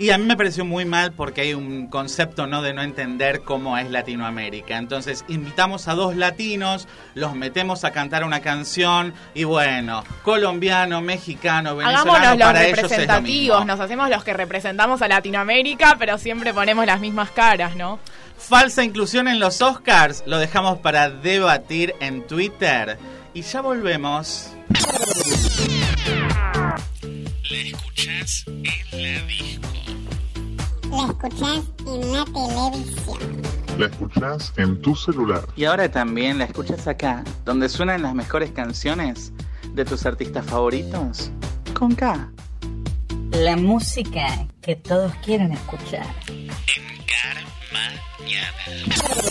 Y 0.00 0.10
a 0.12 0.16
mí 0.16 0.24
me 0.24 0.34
pareció 0.34 0.64
muy 0.64 0.86
mal 0.86 1.12
porque 1.12 1.42
hay 1.42 1.52
un 1.52 1.88
concepto 1.88 2.46
no 2.46 2.62
de 2.62 2.72
no 2.72 2.80
entender 2.80 3.42
cómo 3.42 3.76
es 3.76 3.90
Latinoamérica. 3.90 4.78
Entonces 4.78 5.26
invitamos 5.28 5.88
a 5.88 5.94
dos 5.94 6.16
latinos, 6.16 6.88
los 7.14 7.34
metemos 7.34 7.84
a 7.84 7.90
cantar 7.90 8.24
una 8.24 8.40
canción 8.40 9.12
y 9.34 9.44
bueno, 9.44 10.02
colombiano, 10.22 11.02
mexicano, 11.02 11.76
venezolano, 11.76 12.14
Hagámonos 12.14 12.38
los 12.38 12.62
representativos, 12.62 13.66
nos 13.66 13.78
hacemos 13.78 14.08
los 14.08 14.24
que 14.24 14.32
representamos 14.32 15.02
a 15.02 15.08
Latinoamérica, 15.08 15.96
pero 15.98 16.16
siempre 16.16 16.54
ponemos 16.54 16.86
las 16.86 16.98
mismas 16.98 17.30
caras, 17.32 17.76
¿no? 17.76 17.98
Falsa 18.38 18.82
inclusión 18.82 19.28
en 19.28 19.38
los 19.38 19.60
Oscars, 19.60 20.22
lo 20.24 20.38
dejamos 20.38 20.78
para 20.78 21.10
debatir 21.10 21.94
en 22.00 22.26
Twitter 22.26 22.98
y 23.34 23.42
ya 23.42 23.60
volvemos. 23.60 24.48
la 27.50 27.56
escuchás 27.58 28.44
en 28.92 29.02
la 29.02 29.26
disco. 29.26 29.79
La 30.90 31.06
escuchás 31.06 31.64
en 31.86 32.12
la 32.12 32.24
televisión. 32.24 33.42
La 33.78 33.86
escuchás 33.86 34.52
en 34.56 34.82
tu 34.82 34.94
celular. 34.96 35.46
Y 35.56 35.64
ahora 35.64 35.90
también 35.90 36.38
la 36.38 36.44
escuchas 36.44 36.86
acá, 36.86 37.24
donde 37.44 37.68
suenan 37.68 38.02
las 38.02 38.14
mejores 38.14 38.50
canciones 38.50 39.32
de 39.72 39.84
tus 39.84 40.04
artistas 40.04 40.44
favoritos. 40.46 41.30
Con 41.74 41.94
K. 41.94 42.30
La 43.30 43.56
música 43.56 44.48
que 44.60 44.76
todos 44.76 45.14
quieren 45.24 45.52
escuchar. 45.52 46.06
En 46.28 46.48
Carmañana. 47.06 48.50
Salud, 48.96 49.30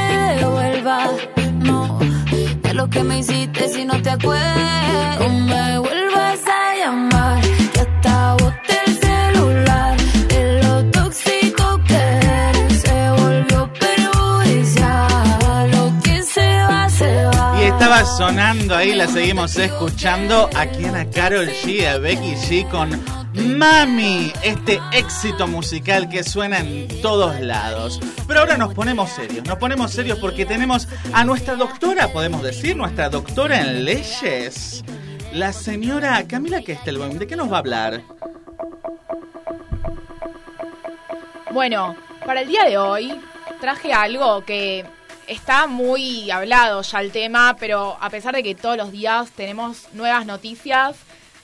que 2.89 3.03
me 3.03 3.19
hiciste 3.19 3.69
si 3.69 3.85
no 3.85 4.01
te 4.01 4.09
acuerdas. 4.09 5.19
No 5.19 5.29
me 5.29 5.77
vuelvas 5.79 6.39
a 6.47 6.75
llamar. 6.79 7.41
Que 7.73 7.79
hasta 7.79 8.33
boté 8.33 8.79
el 8.85 8.93
celular. 8.99 9.97
De 10.29 10.63
lo 10.63 10.85
tóxico 10.91 11.79
que. 11.87 12.19
Se 12.75 13.11
volvió 13.11 13.71
perjudicial. 13.73 15.09
Lo 15.71 15.93
que 16.03 16.23
se 16.23 16.57
va, 16.63 16.89
se 16.89 17.25
va. 17.25 17.61
Y 17.61 17.65
estaba 17.65 18.05
sonando 18.05 18.75
ahí, 18.75 18.93
la 18.95 19.07
seguimos 19.07 19.55
escuchando 19.57 20.49
aquí 20.55 20.85
en 20.85 20.95
a 20.95 21.05
Carol 21.09 21.47
G, 21.49 21.87
a 21.87 21.97
Becky 21.97 22.35
G 22.35 22.69
con 22.69 23.20
Mami, 23.41 24.31
este 24.43 24.79
éxito 24.91 25.47
musical 25.47 26.09
que 26.09 26.23
suena 26.23 26.59
en 26.59 26.87
todos 27.01 27.39
lados. 27.39 27.99
Pero 28.27 28.41
ahora 28.41 28.57
nos 28.57 28.73
ponemos 28.73 29.09
serios, 29.09 29.45
nos 29.45 29.57
ponemos 29.57 29.91
serios 29.91 30.19
porque 30.19 30.45
tenemos 30.45 30.87
a 31.13 31.23
nuestra 31.23 31.55
doctora, 31.55 32.07
podemos 32.09 32.43
decir, 32.43 32.75
nuestra 32.75 33.09
doctora 33.09 33.61
en 33.61 33.85
leyes, 33.85 34.83
la 35.33 35.53
señora 35.53 36.23
Camila 36.27 36.61
Kestelbaum. 36.61 37.17
¿De 37.17 37.27
qué 37.27 37.35
nos 37.35 37.51
va 37.51 37.57
a 37.57 37.59
hablar? 37.59 38.01
Bueno, 41.51 41.95
para 42.25 42.41
el 42.41 42.47
día 42.47 42.63
de 42.65 42.77
hoy 42.77 43.19
traje 43.59 43.91
algo 43.93 44.45
que 44.45 44.85
está 45.27 45.67
muy 45.67 46.29
hablado 46.29 46.81
ya 46.81 46.99
el 47.01 47.11
tema, 47.11 47.55
pero 47.59 47.97
a 47.99 48.09
pesar 48.09 48.35
de 48.35 48.43
que 48.43 48.55
todos 48.55 48.77
los 48.77 48.91
días 48.91 49.31
tenemos 49.31 49.87
nuevas 49.93 50.25
noticias, 50.25 50.95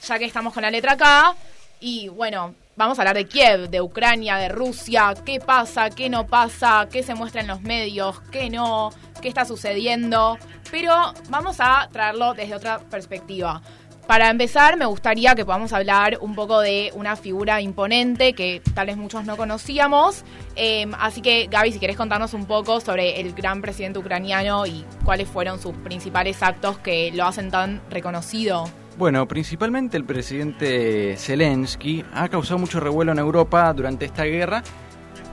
ya 0.06 0.20
que 0.20 0.26
estamos 0.26 0.54
con 0.54 0.64
la 0.64 0.72
letra 0.72 0.96
K, 0.98 1.36
y 1.80 2.10
bueno, 2.10 2.56
vamos 2.76 2.98
a 2.98 3.02
hablar 3.02 3.16
de 3.16 3.26
Kiev, 3.26 3.70
de 3.70 3.82
Ucrania, 3.82 4.38
de 4.38 4.50
Rusia, 4.50 5.14
qué 5.26 5.40
pasa, 5.40 5.90
qué 5.90 6.10
no 6.10 6.28
pasa, 6.28 6.88
qué 6.92 7.04
se 7.04 7.16
muestra 7.16 7.42
en 7.42 7.48
los 7.48 7.62
medios, 7.62 8.20
qué 8.32 8.50
no, 8.50 8.92
qué 9.22 9.28
está 9.28 9.46
sucediendo, 9.46 10.38
pero 10.72 11.14
vamos 11.30 11.58
a 11.60 11.90
traerlo 11.92 12.34
desde 12.34 12.56
otra 12.56 12.80
perspectiva. 12.80 13.62
Para 14.08 14.30
empezar, 14.30 14.78
me 14.78 14.86
gustaría 14.86 15.36
que 15.36 15.44
podamos 15.44 15.74
hablar 15.74 16.20
un 16.22 16.34
poco 16.34 16.62
de 16.62 16.92
una 16.96 17.18
figura 17.18 17.60
imponente 17.60 18.32
que 18.32 18.62
tal 18.74 18.88
vez 18.88 18.96
muchos 18.96 19.26
no 19.26 19.36
conocíamos. 19.36 20.24
Eh, 20.56 20.88
así 20.98 21.22
que, 21.22 21.48
Gaby, 21.52 21.74
si 21.74 21.80
querés 21.80 21.98
contarnos 21.98 22.34
un 22.34 22.46
poco 22.46 22.80
sobre 22.80 23.20
el 23.20 23.34
gran 23.34 23.62
presidente 23.62 24.00
ucraniano 24.00 24.66
y 24.66 24.86
cuáles 25.04 25.28
fueron 25.28 25.60
sus 25.60 25.76
principales 25.76 26.42
actos 26.42 26.78
que 26.78 27.12
lo 27.14 27.26
hacen 27.26 27.52
tan 27.52 27.82
reconocido. 27.90 28.70
Bueno, 28.98 29.28
principalmente 29.28 29.96
el 29.96 30.06
presidente 30.06 31.16
Zelensky 31.18 32.04
ha 32.14 32.28
causado 32.30 32.58
mucho 32.58 32.80
revuelo 32.80 33.12
en 33.12 33.20
Europa 33.20 33.72
durante 33.74 34.06
esta 34.06 34.24
guerra 34.24 34.64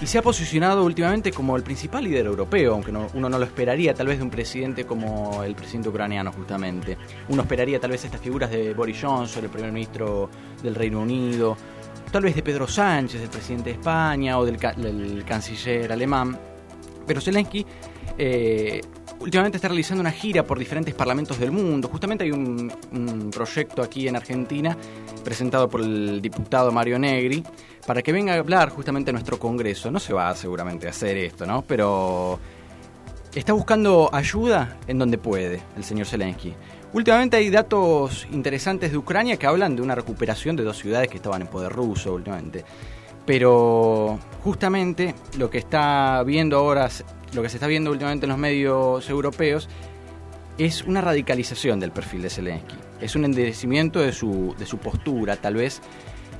y 0.02 0.06
se 0.06 0.18
ha 0.18 0.22
posicionado 0.22 0.84
últimamente 0.84 1.30
como 1.32 1.56
el 1.56 1.62
principal 1.62 2.04
líder 2.04 2.26
europeo, 2.26 2.74
aunque 2.74 2.92
no- 2.92 3.06
uno 3.14 3.28
no 3.30 3.38
lo 3.38 3.44
esperaría 3.46 3.94
tal 3.94 4.08
vez 4.08 4.18
de 4.18 4.24
un 4.24 4.30
presidente 4.30 4.84
como 4.84 5.42
el 5.44 5.54
presidente 5.54 5.88
ucraniano 5.88 6.30
justamente. 6.32 6.98
Uno 7.30 7.40
esperaría 7.42 7.80
tal 7.80 7.92
vez 7.92 8.04
estas 8.04 8.20
figuras 8.20 8.50
de 8.50 8.74
Boris 8.74 8.98
Johnson, 9.00 9.44
el 9.44 9.50
primer 9.50 9.72
ministro 9.72 10.28
del 10.62 10.74
Reino 10.74 11.00
Unido, 11.00 11.56
tal 12.12 12.22
vez 12.24 12.34
de 12.34 12.42
Pedro 12.42 12.68
Sánchez, 12.68 13.22
el 13.22 13.30
presidente 13.30 13.70
de 13.70 13.76
España 13.76 14.38
o 14.38 14.44
del, 14.44 14.58
del 14.58 15.24
canciller 15.26 15.90
alemán. 15.90 16.38
Pero 17.06 17.20
Zelensky 17.22 17.64
eh, 18.18 18.80
últimamente 19.20 19.56
está 19.56 19.68
realizando 19.68 20.00
una 20.00 20.10
gira 20.10 20.44
por 20.44 20.58
diferentes 20.58 20.94
parlamentos 20.94 21.38
del 21.38 21.50
mundo. 21.50 21.88
Justamente 21.88 22.24
hay 22.24 22.30
un, 22.30 22.72
proyecto 23.34 23.82
aquí 23.82 24.08
en 24.08 24.16
Argentina 24.16 24.76
presentado 25.22 25.68
por 25.68 25.80
el 25.80 26.20
diputado 26.20 26.70
Mario 26.72 26.98
Negri 26.98 27.42
para 27.86 28.02
que 28.02 28.12
venga 28.12 28.34
a 28.34 28.38
hablar 28.38 28.70
justamente 28.70 29.10
a 29.10 29.12
nuestro 29.12 29.38
Congreso. 29.38 29.90
No 29.90 29.98
se 29.98 30.12
va 30.12 30.34
seguramente 30.34 30.86
a 30.86 30.90
hacer 30.90 31.16
esto, 31.16 31.46
¿no? 31.46 31.62
Pero 31.62 32.38
está 33.34 33.52
buscando 33.52 34.10
ayuda 34.12 34.78
en 34.86 34.98
donde 34.98 35.18
puede 35.18 35.62
el 35.76 35.84
señor 35.84 36.06
Zelensky. 36.06 36.54
Últimamente 36.92 37.36
hay 37.36 37.50
datos 37.50 38.26
interesantes 38.30 38.92
de 38.92 38.96
Ucrania 38.96 39.36
que 39.36 39.46
hablan 39.46 39.74
de 39.74 39.82
una 39.82 39.96
recuperación 39.96 40.54
de 40.54 40.62
dos 40.62 40.78
ciudades 40.78 41.08
que 41.08 41.16
estaban 41.16 41.42
en 41.42 41.48
poder 41.48 41.72
ruso 41.72 42.14
últimamente. 42.14 42.64
Pero 43.26 44.18
justamente 44.42 45.14
lo 45.38 45.50
que 45.50 45.58
está 45.58 46.22
viendo 46.24 46.58
ahora, 46.58 46.88
lo 47.34 47.42
que 47.42 47.48
se 47.48 47.56
está 47.56 47.66
viendo 47.66 47.90
últimamente 47.90 48.26
en 48.26 48.30
los 48.30 48.38
medios 48.38 49.08
europeos, 49.10 49.68
es 50.58 50.82
una 50.82 51.00
radicalización 51.00 51.80
del 51.80 51.90
perfil 51.90 52.22
de 52.22 52.30
Zelensky. 52.30 52.76
Es 53.00 53.16
un 53.16 53.24
endurecimiento 53.24 54.00
de 54.00 54.12
su, 54.12 54.54
de 54.58 54.66
su 54.66 54.78
postura, 54.78 55.36
tal 55.36 55.54
vez, 55.54 55.80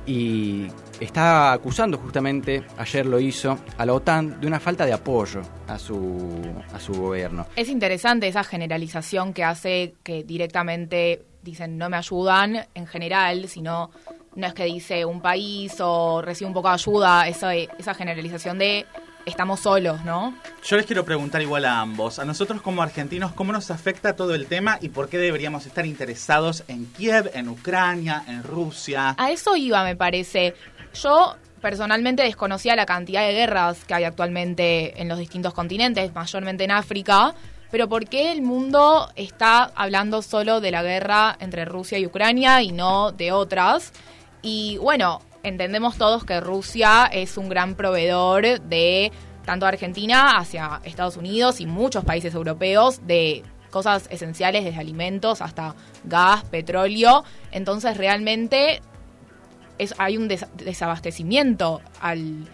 y 0.07 0.67
está 0.99 1.51
acusando 1.51 1.97
justamente, 1.97 2.63
ayer 2.77 3.05
lo 3.05 3.19
hizo, 3.19 3.57
a 3.77 3.85
la 3.85 3.93
OTAN 3.93 4.39
de 4.39 4.47
una 4.47 4.59
falta 4.59 4.85
de 4.85 4.93
apoyo 4.93 5.41
a 5.67 5.77
su, 5.77 6.41
a 6.73 6.79
su 6.79 6.93
gobierno. 6.93 7.45
Es 7.55 7.69
interesante 7.69 8.27
esa 8.27 8.43
generalización 8.43 9.33
que 9.33 9.43
hace 9.43 9.95
que 10.03 10.23
directamente 10.23 11.23
dicen 11.41 11.77
no 11.77 11.89
me 11.89 11.97
ayudan 11.97 12.65
en 12.73 12.87
general, 12.87 13.47
sino 13.47 13.91
no 14.35 14.47
es 14.47 14.53
que 14.53 14.65
dice 14.65 15.05
un 15.05 15.21
país 15.21 15.75
o 15.79 16.21
recibe 16.21 16.47
un 16.47 16.53
poco 16.53 16.69
de 16.69 16.73
ayuda, 16.73 17.27
esa, 17.27 17.55
esa 17.55 17.93
generalización 17.93 18.57
de 18.57 18.85
estamos 19.25 19.59
solos, 19.59 20.03
¿no? 20.05 20.35
Yo 20.63 20.77
les 20.77 20.85
quiero 20.85 21.03
preguntar 21.05 21.41
igual 21.41 21.65
a 21.65 21.79
ambos, 21.79 22.19
a 22.19 22.25
nosotros 22.25 22.61
como 22.61 22.81
argentinos, 22.81 23.31
¿cómo 23.33 23.51
nos 23.51 23.71
afecta 23.71 24.15
todo 24.15 24.35
el 24.35 24.47
tema 24.47 24.77
y 24.81 24.89
por 24.89 25.09
qué 25.09 25.17
deberíamos 25.17 25.65
estar 25.65 25.85
interesados 25.85 26.63
en 26.67 26.85
Kiev, 26.85 27.31
en 27.33 27.49
Ucrania, 27.49 28.23
en 28.27 28.43
Rusia? 28.43 29.15
A 29.17 29.31
eso 29.31 29.55
iba, 29.55 29.83
me 29.83 29.95
parece. 29.95 30.53
Yo 30.93 31.35
personalmente 31.61 32.23
desconocía 32.23 32.75
la 32.75 32.85
cantidad 32.85 33.25
de 33.25 33.33
guerras 33.33 33.83
que 33.85 33.93
hay 33.93 34.03
actualmente 34.03 35.01
en 35.01 35.07
los 35.07 35.17
distintos 35.17 35.53
continentes, 35.53 36.13
mayormente 36.13 36.63
en 36.63 36.71
África, 36.71 37.33
pero 37.71 37.89
¿por 37.89 38.07
qué 38.07 38.31
el 38.31 38.41
mundo 38.41 39.11
está 39.15 39.63
hablando 39.75 40.21
solo 40.21 40.61
de 40.61 40.71
la 40.71 40.83
guerra 40.83 41.35
entre 41.39 41.65
Rusia 41.65 41.97
y 41.97 42.05
Ucrania 42.05 42.61
y 42.61 42.71
no 42.71 43.11
de 43.11 43.31
otras? 43.31 43.91
Y 44.41 44.77
bueno, 44.77 45.21
entendemos 45.47 45.97
todos 45.97 46.23
que 46.25 46.39
Rusia 46.39 47.05
es 47.11 47.37
un 47.37 47.49
gran 47.49 47.75
proveedor 47.75 48.59
de 48.61 49.11
tanto 49.45 49.65
Argentina 49.65 50.37
hacia 50.37 50.81
Estados 50.83 51.17
Unidos 51.17 51.61
y 51.61 51.65
muchos 51.67 52.03
países 52.03 52.33
europeos 52.33 53.05
de 53.05 53.43
cosas 53.69 54.07
esenciales 54.09 54.63
desde 54.63 54.79
alimentos 54.79 55.41
hasta 55.41 55.75
gas, 56.03 56.43
petróleo. 56.45 57.23
Entonces 57.51 57.97
realmente 57.97 58.81
es, 59.77 59.93
hay 59.97 60.17
un 60.17 60.27
des- 60.27 60.47
desabastecimiento 60.55 61.81
al 62.01 62.47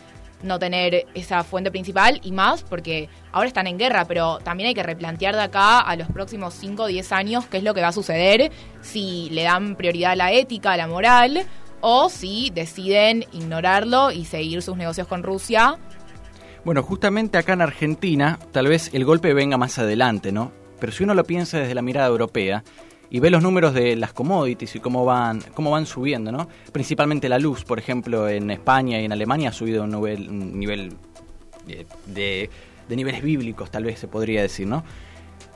no 0.44 0.58
tener 0.58 1.06
esa 1.14 1.44
fuente 1.44 1.70
principal 1.70 2.20
y 2.24 2.32
más 2.32 2.64
porque 2.64 3.08
ahora 3.32 3.48
están 3.48 3.68
en 3.68 3.78
guerra, 3.78 4.06
pero 4.06 4.40
también 4.40 4.68
hay 4.70 4.74
que 4.74 4.82
replantear 4.82 5.36
de 5.36 5.44
acá 5.44 5.80
a 5.80 5.96
los 5.96 6.08
próximos 6.08 6.56
5 6.56 6.84
o 6.84 6.88
10 6.88 7.12
años 7.12 7.46
qué 7.46 7.58
es 7.58 7.64
lo 7.64 7.76
que 7.76 7.82
va 7.82 7.90
a 7.90 7.94
suceder 7.94 8.52
si 8.82 9.30
le 9.30 9.44
dan 9.44 9.76
prioridad 9.76 10.14
a 10.14 10.16
la 10.16 10.32
ética, 10.32 10.72
a 10.74 10.78
la 10.78 10.88
moral 10.88 11.46
o 11.82 12.10
si 12.10 12.52
deciden 12.54 13.26
ignorarlo 13.32 14.12
y 14.12 14.26
seguir 14.26 14.62
sus 14.62 14.78
negocios 14.78 15.08
con 15.08 15.24
Rusia. 15.24 15.78
Bueno, 16.64 16.84
justamente 16.84 17.38
acá 17.38 17.54
en 17.54 17.62
Argentina, 17.62 18.40
tal 18.52 18.68
vez 18.68 18.92
el 18.94 19.04
golpe 19.04 19.34
venga 19.34 19.58
más 19.58 19.80
adelante, 19.80 20.32
¿no? 20.32 20.52
Pero 20.80 20.92
si 20.92 21.04
uno 21.04 21.14
lo 21.14 21.24
piensa 21.24 21.60
desde 21.60 21.76
la 21.76 21.82
mirada 21.82 22.08
europea 22.08 22.64
y 23.10 23.20
ve 23.20 23.30
los 23.30 23.44
números 23.44 23.74
de 23.74 23.96
las 23.96 24.14
commodities 24.14 24.76
y 24.76 24.80
cómo 24.80 25.04
van, 25.04 25.42
cómo 25.54 25.72
van 25.72 25.86
subiendo, 25.86 26.32
¿no? 26.32 26.48
Principalmente 26.72 27.28
la 27.30 27.40
luz, 27.40 27.64
por 27.64 27.80
ejemplo, 27.80 28.30
en 28.30 28.52
España 28.52 29.02
y 29.02 29.06
en 29.06 29.12
Alemania 29.12 29.50
ha 29.50 29.54
subido 29.54 29.82
a 29.82 29.86
un 29.86 29.92
nivel, 29.92 30.60
nivel 30.60 30.94
eh, 31.68 31.86
de, 32.06 32.50
de 32.88 32.96
niveles 32.96 33.24
bíblicos, 33.24 33.72
tal 33.72 33.84
vez 33.84 34.00
se 34.00 34.08
podría 34.08 34.42
decir, 34.44 34.68
¿no? 34.68 34.84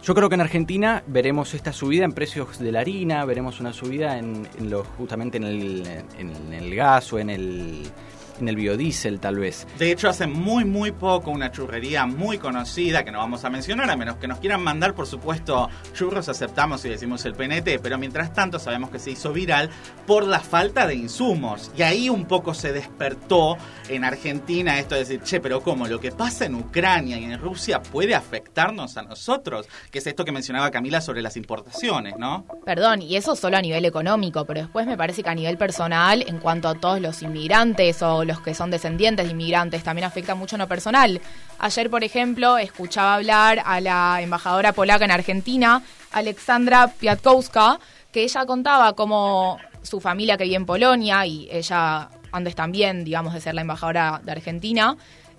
Yo 0.05 0.13
creo 0.13 0.29
que 0.29 0.35
en 0.35 0.41
Argentina 0.41 1.01
veremos 1.07 1.55
esta 1.55 1.73
subida 1.73 2.05
en 2.05 2.11
precios 2.11 2.59
de 2.59 2.71
la 2.71 2.81
harina, 2.81 3.25
veremos 3.25 3.59
una 3.59 3.73
subida 3.73 4.19
en, 4.19 4.47
en 4.55 4.69
lo, 4.69 4.83
justamente 4.83 5.37
en 5.37 5.45
el, 5.45 5.83
en 6.19 6.53
el 6.53 6.75
gas 6.75 7.11
o 7.11 7.17
en 7.17 7.31
el, 7.31 7.91
en 8.39 8.47
el 8.47 8.55
biodiesel 8.55 9.19
tal 9.19 9.37
vez. 9.37 9.67
De 9.77 9.91
hecho, 9.91 10.09
hace 10.09 10.27
muy, 10.27 10.65
muy 10.65 10.91
poco 10.91 11.31
una 11.31 11.51
churrería 11.51 12.05
muy 12.05 12.37
conocida, 12.37 13.03
que 13.03 13.11
no 13.11 13.19
vamos 13.19 13.43
a 13.45 13.49
mencionar, 13.49 13.89
a 13.89 13.95
menos 13.95 14.17
que 14.17 14.27
nos 14.27 14.39
quieran 14.39 14.61
mandar, 14.61 14.93
por 14.93 15.07
supuesto, 15.07 15.69
churros 15.93 16.29
aceptamos 16.29 16.83
y 16.85 16.89
decimos 16.89 17.25
el 17.25 17.33
PNT, 17.33 17.79
pero 17.81 17.97
mientras 17.97 18.33
tanto 18.33 18.59
sabemos 18.59 18.89
que 18.89 18.99
se 18.99 19.11
hizo 19.11 19.31
viral 19.33 19.69
por 20.05 20.25
la 20.25 20.39
falta 20.39 20.87
de 20.87 20.95
insumos. 20.95 21.71
Y 21.77 21.83
ahí 21.83 22.09
un 22.09 22.25
poco 22.25 22.53
se 22.53 22.73
despertó 22.73 23.57
en 23.89 24.03
Argentina 24.03 24.79
esto 24.79 24.95
de 24.95 25.01
decir, 25.01 25.21
che, 25.23 25.39
pero 25.39 25.61
¿cómo? 25.61 25.87
Lo 25.87 25.99
que 25.99 26.11
pasa 26.11 26.45
en 26.45 26.55
Ucrania 26.55 27.17
y 27.17 27.23
en 27.23 27.39
Rusia 27.39 27.81
puede 27.81 28.15
afectarnos 28.15 28.97
a 28.97 29.03
nosotros, 29.03 29.67
que 29.91 29.99
es 29.99 30.07
esto 30.07 30.25
que 30.25 30.31
mencionaba 30.31 30.71
Camila 30.71 31.01
sobre 31.01 31.21
las 31.21 31.37
importaciones, 31.37 32.15
¿no? 32.17 32.45
Perdón, 32.65 33.01
y 33.01 33.15
eso 33.15 33.35
solo 33.35 33.57
a 33.57 33.61
nivel 33.61 33.85
económico, 33.85 34.45
pero 34.45 34.61
después 34.61 34.87
me 34.87 34.97
parece 34.97 35.23
que 35.23 35.29
a 35.29 35.35
nivel 35.35 35.57
personal, 35.57 36.23
en 36.27 36.39
cuanto 36.39 36.67
a 36.67 36.75
todos 36.75 36.99
los 36.99 37.21
inmigrantes 37.21 38.01
o 38.01 38.24
los 38.25 38.41
que 38.41 38.53
son 38.53 38.71
descendientes 38.71 39.25
de 39.25 39.31
inmigrantes, 39.31 39.83
también 39.83 40.05
afecta 40.05 40.35
mucho 40.35 40.55
en 40.55 40.61
lo 40.61 40.67
personal. 40.67 41.21
Ayer, 41.59 41.89
por 41.89 42.03
ejemplo, 42.03 42.57
escuchaba 42.57 43.15
hablar 43.15 43.61
a 43.65 43.79
la 43.79 44.21
embajadora 44.21 44.73
polaca 44.73 45.05
en 45.05 45.11
Argentina, 45.11 45.81
Alexandra 46.11 46.87
Piatkowska, 46.87 47.79
que 48.11 48.23
ella 48.23 48.45
contaba 48.45 48.93
cómo 48.93 49.57
su 49.81 50.01
familia 50.01 50.37
que 50.37 50.45
vive 50.45 50.55
en 50.55 50.65
Polonia 50.65 51.25
y 51.25 51.47
ella 51.51 52.09
antes 52.31 52.55
también, 52.55 53.05
digamos, 53.05 53.33
de 53.33 53.41
ser 53.41 53.55
la 53.55 53.61
embajadora 53.61 54.19
de 54.23 54.31
Argentina, 54.31 54.97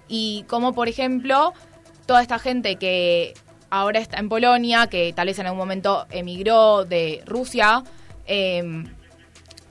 y 0.09 0.45
cómo, 0.49 0.73
por 0.73 0.89
ejemplo, 0.89 1.53
toda 2.07 2.23
esta 2.23 2.39
gente 2.39 2.77
que 2.77 3.35
ahora 3.71 3.99
está 4.01 4.19
en 4.19 4.29
Polonia, 4.29 4.87
que 4.87 5.13
tal 5.13 5.27
vez 5.27 5.39
en 5.39 5.47
algún 5.47 5.59
momento 5.59 6.07
emigró 6.11 6.85
de 6.85 7.23
Rusia, 7.27 7.83
eh, 8.27 8.85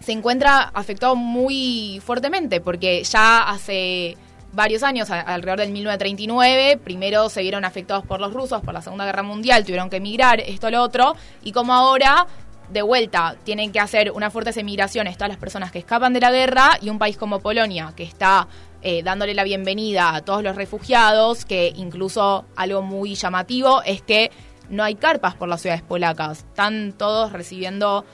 se 0.05 0.11
encuentra 0.11 0.69
afectado 0.75 1.15
muy 1.15 1.99
fuertemente, 2.05 2.61
porque 2.61 3.03
ya 3.03 3.49
hace 3.49 4.15
varios 4.53 4.83
años, 4.83 5.09
alrededor 5.09 5.57
del 5.57 5.71
1939, 5.71 6.77
primero 6.77 7.27
se 7.27 7.41
vieron 7.41 7.65
afectados 7.65 8.05
por 8.05 8.19
los 8.19 8.31
rusos, 8.31 8.61
por 8.61 8.75
la 8.75 8.83
Segunda 8.83 9.05
Guerra 9.05 9.23
Mundial, 9.23 9.63
tuvieron 9.63 9.89
que 9.89 9.97
emigrar, 9.97 10.39
esto, 10.41 10.69
lo 10.69 10.83
otro, 10.83 11.15
y 11.43 11.53
como 11.53 11.73
ahora, 11.73 12.27
de 12.69 12.83
vuelta, 12.83 13.35
tienen 13.43 13.71
que 13.71 13.79
hacer 13.79 14.11
unas 14.11 14.31
fuertes 14.31 14.57
emigraciones 14.57 15.17
todas 15.17 15.29
las 15.29 15.39
personas 15.39 15.71
que 15.71 15.79
escapan 15.79 16.13
de 16.13 16.19
la 16.19 16.29
guerra, 16.29 16.77
y 16.79 16.89
un 16.91 16.99
país 16.99 17.17
como 17.17 17.39
Polonia, 17.39 17.91
que 17.95 18.03
está 18.03 18.47
eh, 18.83 19.01
dándole 19.01 19.33
la 19.33 19.43
bienvenida 19.43 20.13
a 20.13 20.21
todos 20.21 20.43
los 20.43 20.55
refugiados, 20.55 21.45
que 21.45 21.73
incluso 21.75 22.45
algo 22.55 22.83
muy 22.83 23.15
llamativo 23.15 23.81
es 23.81 24.03
que 24.03 24.29
no 24.69 24.83
hay 24.83 24.93
carpas 24.93 25.33
por 25.33 25.49
las 25.49 25.61
ciudades 25.61 25.81
polacas, 25.81 26.39
están 26.39 26.93
todos 26.95 27.31
recibiendo 27.31 28.05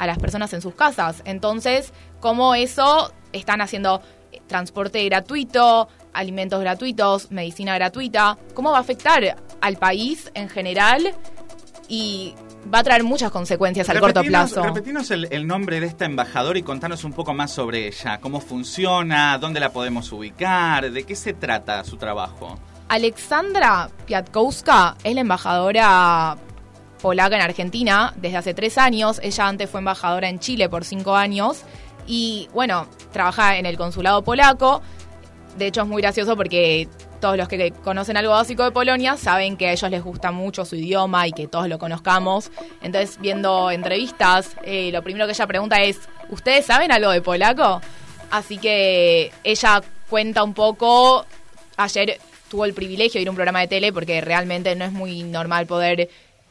a 0.00 0.06
las 0.06 0.18
personas 0.18 0.52
en 0.54 0.62
sus 0.62 0.74
casas. 0.74 1.22
Entonces, 1.26 1.92
¿cómo 2.20 2.54
eso 2.54 3.12
están 3.32 3.60
haciendo 3.60 4.00
eh, 4.32 4.40
transporte 4.46 5.04
gratuito, 5.04 5.88
alimentos 6.14 6.58
gratuitos, 6.58 7.30
medicina 7.30 7.74
gratuita? 7.74 8.38
¿Cómo 8.54 8.70
va 8.72 8.78
a 8.78 8.80
afectar 8.80 9.36
al 9.60 9.76
país 9.76 10.32
en 10.32 10.48
general? 10.48 11.14
Y 11.86 12.34
va 12.72 12.78
a 12.78 12.82
traer 12.82 13.04
muchas 13.04 13.30
consecuencias 13.30 13.90
al 13.90 14.00
corto 14.00 14.22
plazo. 14.22 14.62
Repetinos 14.62 15.10
el, 15.10 15.28
el 15.30 15.46
nombre 15.46 15.80
de 15.80 15.86
esta 15.86 16.06
embajadora 16.06 16.58
y 16.58 16.62
contanos 16.62 17.04
un 17.04 17.12
poco 17.12 17.34
más 17.34 17.50
sobre 17.50 17.86
ella, 17.86 18.20
cómo 18.20 18.40
funciona, 18.40 19.36
dónde 19.36 19.60
la 19.60 19.70
podemos 19.70 20.10
ubicar, 20.12 20.90
de 20.90 21.04
qué 21.04 21.14
se 21.14 21.34
trata 21.34 21.84
su 21.84 21.98
trabajo. 21.98 22.58
Alexandra 22.88 23.90
Piatkowska 24.06 24.96
es 25.04 25.14
la 25.14 25.20
embajadora 25.20 26.38
polaca 27.00 27.36
en 27.36 27.42
Argentina 27.42 28.12
desde 28.16 28.36
hace 28.36 28.54
tres 28.54 28.78
años. 28.78 29.20
Ella 29.22 29.48
antes 29.48 29.70
fue 29.70 29.80
embajadora 29.80 30.28
en 30.28 30.38
Chile 30.38 30.68
por 30.68 30.84
cinco 30.84 31.16
años. 31.16 31.62
Y 32.06 32.48
bueno, 32.52 32.86
trabaja 33.12 33.56
en 33.56 33.66
el 33.66 33.76
consulado 33.76 34.22
polaco. 34.22 34.82
De 35.56 35.66
hecho, 35.66 35.82
es 35.82 35.86
muy 35.86 36.02
gracioso 36.02 36.36
porque 36.36 36.88
todos 37.20 37.36
los 37.36 37.48
que 37.48 37.70
conocen 37.70 38.16
algo 38.16 38.32
básico 38.32 38.64
de 38.64 38.70
Polonia 38.70 39.16
saben 39.16 39.56
que 39.56 39.68
a 39.68 39.72
ellos 39.72 39.90
les 39.90 40.02
gusta 40.02 40.32
mucho 40.32 40.64
su 40.64 40.76
idioma 40.76 41.28
y 41.28 41.32
que 41.32 41.46
todos 41.46 41.68
lo 41.68 41.78
conozcamos. 41.78 42.50
Entonces, 42.82 43.18
viendo 43.20 43.70
entrevistas, 43.70 44.56
eh, 44.64 44.90
lo 44.90 45.02
primero 45.02 45.26
que 45.26 45.32
ella 45.32 45.46
pregunta 45.46 45.76
es, 45.82 46.00
¿ustedes 46.30 46.66
saben 46.66 46.90
algo 46.90 47.10
de 47.10 47.20
polaco? 47.20 47.80
Así 48.30 48.58
que 48.58 49.32
ella 49.44 49.82
cuenta 50.08 50.42
un 50.42 50.54
poco, 50.54 51.26
ayer 51.76 52.18
tuvo 52.48 52.64
el 52.64 52.74
privilegio 52.74 53.18
de 53.18 53.22
ir 53.22 53.28
a 53.28 53.30
un 53.30 53.36
programa 53.36 53.60
de 53.60 53.68
tele 53.68 53.92
porque 53.92 54.20
realmente 54.20 54.74
no 54.74 54.84
es 54.84 54.92
muy 54.92 55.22
normal 55.22 55.66
poder 55.66 56.08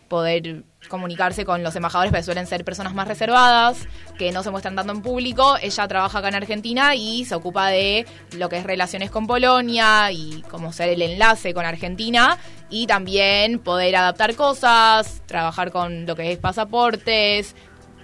poder 0.09 0.63
comunicarse 0.89 1.45
con 1.45 1.63
los 1.63 1.75
embajadores, 1.75 2.11
porque 2.11 2.23
suelen 2.23 2.47
ser 2.47 2.65
personas 2.65 2.93
más 2.93 3.07
reservadas, 3.07 3.87
que 4.17 4.31
no 4.31 4.43
se 4.43 4.51
muestran 4.51 4.75
tanto 4.75 4.91
en 4.91 5.01
público. 5.01 5.55
Ella 5.61 5.87
trabaja 5.87 6.19
acá 6.19 6.29
en 6.29 6.35
Argentina 6.35 6.95
y 6.95 7.25
se 7.25 7.35
ocupa 7.35 7.69
de 7.69 8.05
lo 8.37 8.49
que 8.49 8.57
es 8.57 8.63
relaciones 8.63 9.11
con 9.11 9.27
Polonia 9.27 10.11
y 10.11 10.43
cómo 10.49 10.73
ser 10.73 10.89
el 10.89 11.01
enlace 11.01 11.53
con 11.53 11.65
Argentina 11.65 12.37
y 12.69 12.87
también 12.87 13.59
poder 13.59 13.95
adaptar 13.95 14.35
cosas, 14.35 15.21
trabajar 15.25 15.71
con 15.71 16.05
lo 16.05 16.15
que 16.15 16.31
es 16.31 16.37
pasaportes, 16.39 17.55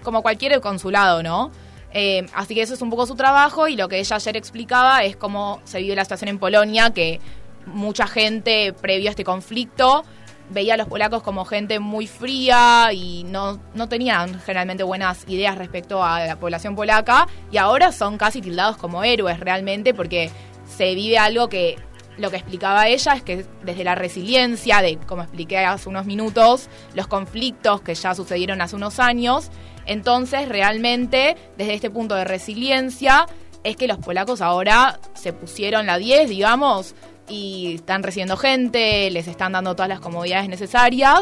como 0.04 0.22
cualquier 0.22 0.62
consulado, 0.62 1.24
¿no? 1.24 1.52
Eh, 1.92 2.26
así 2.34 2.54
que 2.54 2.62
eso 2.62 2.74
es 2.74 2.82
un 2.82 2.90
poco 2.90 3.06
su 3.06 3.16
trabajo 3.16 3.68
y 3.68 3.76
lo 3.76 3.88
que 3.88 4.00
ella 4.00 4.18
ayer 4.18 4.36
explicaba 4.36 5.04
es 5.04 5.16
cómo 5.16 5.62
se 5.64 5.80
vive 5.80 5.96
la 5.96 6.04
situación 6.04 6.28
en 6.30 6.40
Polonia, 6.40 6.90
que 6.90 7.20
mucha 7.66 8.06
gente 8.06 8.74
previo 8.74 9.10
a 9.10 9.12
este 9.12 9.24
conflicto 9.24 10.04
veía 10.50 10.76
a 10.76 10.78
los 10.78 10.88
polacos 10.88 11.24
como 11.24 11.46
gente 11.46 11.80
muy 11.80 12.08
fría 12.08 12.90
y 12.94 13.24
no, 13.24 13.60
no 13.74 13.90
tenían 13.90 14.40
generalmente 14.42 14.84
buenas 14.84 15.24
ideas 15.28 15.58
respecto 15.58 16.04
a 16.04 16.26
la 16.26 16.40
población 16.40 16.76
polaca 16.76 17.28
y 17.52 17.58
ahora 17.58 17.92
son 17.92 18.18
casi 18.18 18.42
tildados 18.42 18.78
como 18.78 19.04
héroes 19.04 19.40
realmente 19.40 19.94
porque 19.94 20.30
se 20.68 20.96
vive 20.96 21.18
algo 21.18 21.50
que 21.50 21.78
lo 22.18 22.32
que 22.32 22.38
explicaba 22.38 22.88
ella 22.88 23.14
es 23.14 23.24
que 23.24 23.46
desde 23.64 23.84
la 23.84 23.96
resiliencia, 23.96 24.82
de 24.82 24.98
como 24.98 25.24
expliqué 25.24 25.58
hace 25.58 25.90
unos 25.90 26.06
minutos, 26.06 26.70
los 26.94 27.08
conflictos 27.08 27.82
que 27.82 27.94
ya 27.94 28.16
sucedieron 28.16 28.62
hace 28.62 28.76
unos 28.76 29.00
años, 29.00 29.50
entonces 29.86 30.48
realmente 30.48 31.36
desde 31.58 31.74
este 31.74 31.90
punto 31.90 32.16
de 32.16 32.24
resiliencia 32.24 33.26
es 33.64 33.76
que 33.76 33.88
los 33.88 33.98
polacos 33.98 34.42
ahora 34.42 35.00
se 35.16 35.34
pusieron 35.34 35.88
la 35.88 35.98
10, 35.98 36.30
digamos, 36.30 36.96
y 37.28 37.76
están 37.76 38.04
recibiendo 38.04 38.38
gente, 38.38 39.10
les 39.12 39.28
están 39.28 39.54
dando 39.54 39.76
todas 39.76 39.90
las 39.90 40.00
comodidades 40.00 40.48
necesarias 40.50 41.22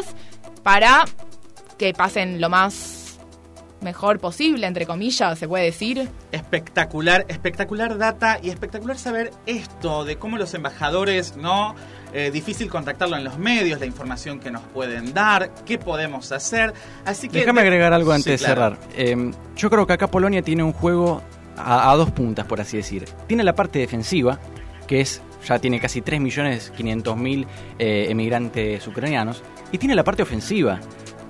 para 0.62 1.04
que 1.78 1.92
pasen 1.92 2.40
lo 2.40 2.48
más 2.50 3.18
mejor 3.80 4.18
posible, 4.18 4.66
entre 4.66 4.86
comillas, 4.86 5.38
se 5.38 5.46
puede 5.46 5.64
decir. 5.64 6.08
Espectacular, 6.32 7.26
espectacular 7.28 7.98
data 7.98 8.38
y 8.42 8.48
espectacular 8.48 8.96
saber 8.96 9.30
esto 9.44 10.04
de 10.04 10.16
cómo 10.16 10.38
los 10.38 10.54
embajadores, 10.54 11.36
¿no? 11.36 11.74
Eh, 12.14 12.30
difícil 12.30 12.70
contactarlo 12.70 13.16
en 13.16 13.24
los 13.24 13.38
medios, 13.38 13.80
la 13.80 13.86
información 13.86 14.40
que 14.40 14.50
nos 14.50 14.62
pueden 14.62 15.12
dar, 15.12 15.50
qué 15.66 15.78
podemos 15.78 16.32
hacer. 16.32 16.72
Así 17.04 17.28
que 17.28 17.40
Déjame 17.40 17.60
agregar 17.60 17.92
algo 17.92 18.12
antes 18.12 18.24
Sí, 18.40 18.46
de 18.46 18.54
claro. 18.54 18.76
cerrar. 18.76 18.90
Eh, 18.96 19.30
yo 19.56 19.68
creo 19.68 19.86
que 19.86 19.92
acá 19.92 20.06
Polonia 20.06 20.40
tiene 20.40 20.62
un 20.62 20.72
juego 20.72 21.22
a, 21.58 21.90
a 21.90 21.96
dos 21.96 22.10
puntas, 22.10 22.46
por 22.46 22.60
así 22.60 22.76
decir. 22.78 23.04
Tiene 23.26 23.42
la 23.44 23.54
parte 23.54 23.80
defensiva, 23.80 24.38
que 24.86 25.00
es 25.02 25.20
ya 25.46 25.58
tiene 25.58 25.80
casi 25.80 26.00
3.500.000 26.00 27.46
eh, 27.78 28.06
emigrantes 28.08 28.86
ucranianos, 28.86 29.42
y 29.72 29.78
tiene 29.78 29.94
la 29.94 30.04
parte 30.04 30.22
ofensiva, 30.22 30.80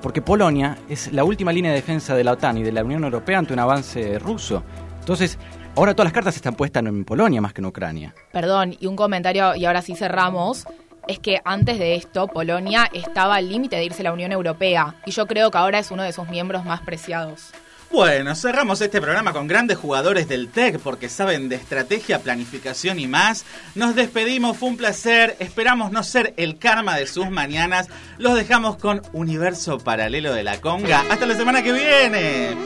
porque 0.03 0.23
Polonia 0.23 0.77
es 0.89 1.13
la 1.13 1.25
última 1.25 1.53
línea 1.53 1.71
de 1.71 1.77
defensa 1.77 2.15
de 2.15 2.25
la 2.25 2.33
OTAN 2.33 2.59
y 2.59 2.63
de 2.63 2.73
la 2.73 2.85
Unión 2.85 3.05
Europea 3.05 3.39
ante 3.39 3.53
un 3.53 3.59
avance 3.59 4.19
ruso. 4.19 4.63
Entonces, 5.01 5.39
ahora 5.77 5.95
todas 5.95 6.07
las 6.07 6.13
cartas 6.13 6.37
están 6.37 6.55
puestas 6.55 6.85
en 6.85 7.05
Polonia 7.05 7.41
más 7.41 7.53
que 7.53 7.61
en 7.61 7.67
Ucrania. 7.67 8.15
Perdón, 8.33 8.77
y 8.79 8.87
un 8.87 8.97
comentario, 8.97 9.55
y 9.55 9.65
ahora 9.65 9.83
sí 9.83 9.95
cerramos, 9.95 10.67
es 11.09 11.19
que 11.19 11.41
antes 11.45 11.79
de 11.79 11.95
esto 11.95 12.29
Polonia 12.29 12.89
estaba 12.93 13.37
al 13.37 13.49
límite 13.49 13.77
de 13.77 13.85
irse 13.85 14.03
a 14.03 14.05
la 14.05 14.13
Unión 14.13 14.33
Europea, 14.33 14.95
y 15.07 15.11
yo 15.11 15.27
creo 15.27 15.51
que 15.51 15.59
ahora 15.59 15.79
es 15.79 15.91
uno 15.91 16.03
de 16.03 16.13
sus 16.13 16.29
miembros 16.29 16.65
más 16.65 16.81
preciados. 16.81 17.53
Bueno, 17.95 18.35
cerramos 18.35 18.81
este 18.81 19.01
programa 19.01 19.33
con 19.33 19.47
grandes 19.47 19.79
jugadores 19.79 20.27
del 20.27 20.49
TEC 20.49 20.81
porque 20.81 21.09
saben 21.09 21.49
de 21.49 21.55
estrategia, 21.55 22.19
planificación 22.19 22.99
y 22.99 23.07
más. 23.07 23.45
Nos 23.77 23.95
despedimos, 23.95 24.57
fue 24.57 24.71
un 24.71 24.77
placer. 24.77 25.37
Esperamos 25.39 25.93
no 25.93 26.03
ser 26.03 26.35
el 26.37 26.59
karma 26.59 26.97
de 26.97 27.07
sus 27.07 27.31
mañanas. 27.31 27.87
Los 28.19 28.35
dejamos 28.35 28.79
con 28.79 29.01
Universo 29.13 29.79
Paralelo 29.79 30.35
de 30.35 30.43
la 30.43 30.61
Conga. 30.61 31.05
Hasta 31.09 31.25
la 31.25 31.37
semana 31.37 31.63
que 31.63 31.73
viene. 31.73 32.57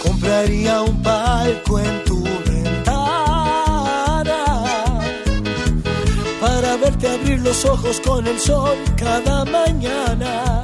Compraría 0.00 0.80
un 0.80 1.02
palco 1.02 1.80
en 1.80 2.04
tu 2.04 2.13
los 7.44 7.64
ojos 7.66 8.00
con 8.00 8.26
el 8.26 8.40
sol 8.40 8.74
cada 8.96 9.44
mañana. 9.44 10.62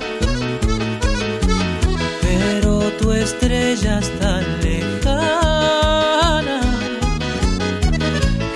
Pero 2.23 2.81
tu 2.99 3.13
estrella 3.13 3.99
es 3.99 4.19
tan 4.19 4.43
lejana 4.63 6.61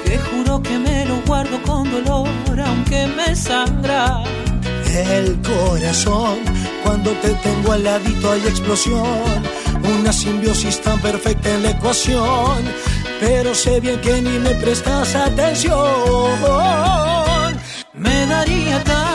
que 0.04 0.18
juro 0.18 0.62
que 0.62 0.78
me 0.78 1.04
lo 1.04 1.20
guardo 1.26 1.62
con 1.62 1.90
dolor, 1.90 2.30
aunque 2.66 3.06
me 3.08 3.36
sangra. 3.36 4.22
El 4.86 5.38
corazón, 5.42 6.38
cuando 6.82 7.10
te 7.22 7.34
tengo 7.34 7.72
al 7.72 7.84
ladito 7.84 8.32
hay 8.32 8.40
explosión, 8.46 9.42
una 9.82 10.12
simbiosis 10.12 10.80
tan 10.80 10.98
perfecta 11.00 11.50
en 11.50 11.64
la 11.64 11.70
ecuación, 11.70 12.64
pero 13.20 13.54
sé 13.54 13.80
bien 13.80 14.00
que 14.00 14.22
ni 14.22 14.38
me 14.38 14.54
prestas 14.54 15.14
atención. 15.14 17.23
cenaria 18.24 18.78
da 18.78 18.84
tá? 18.84 19.13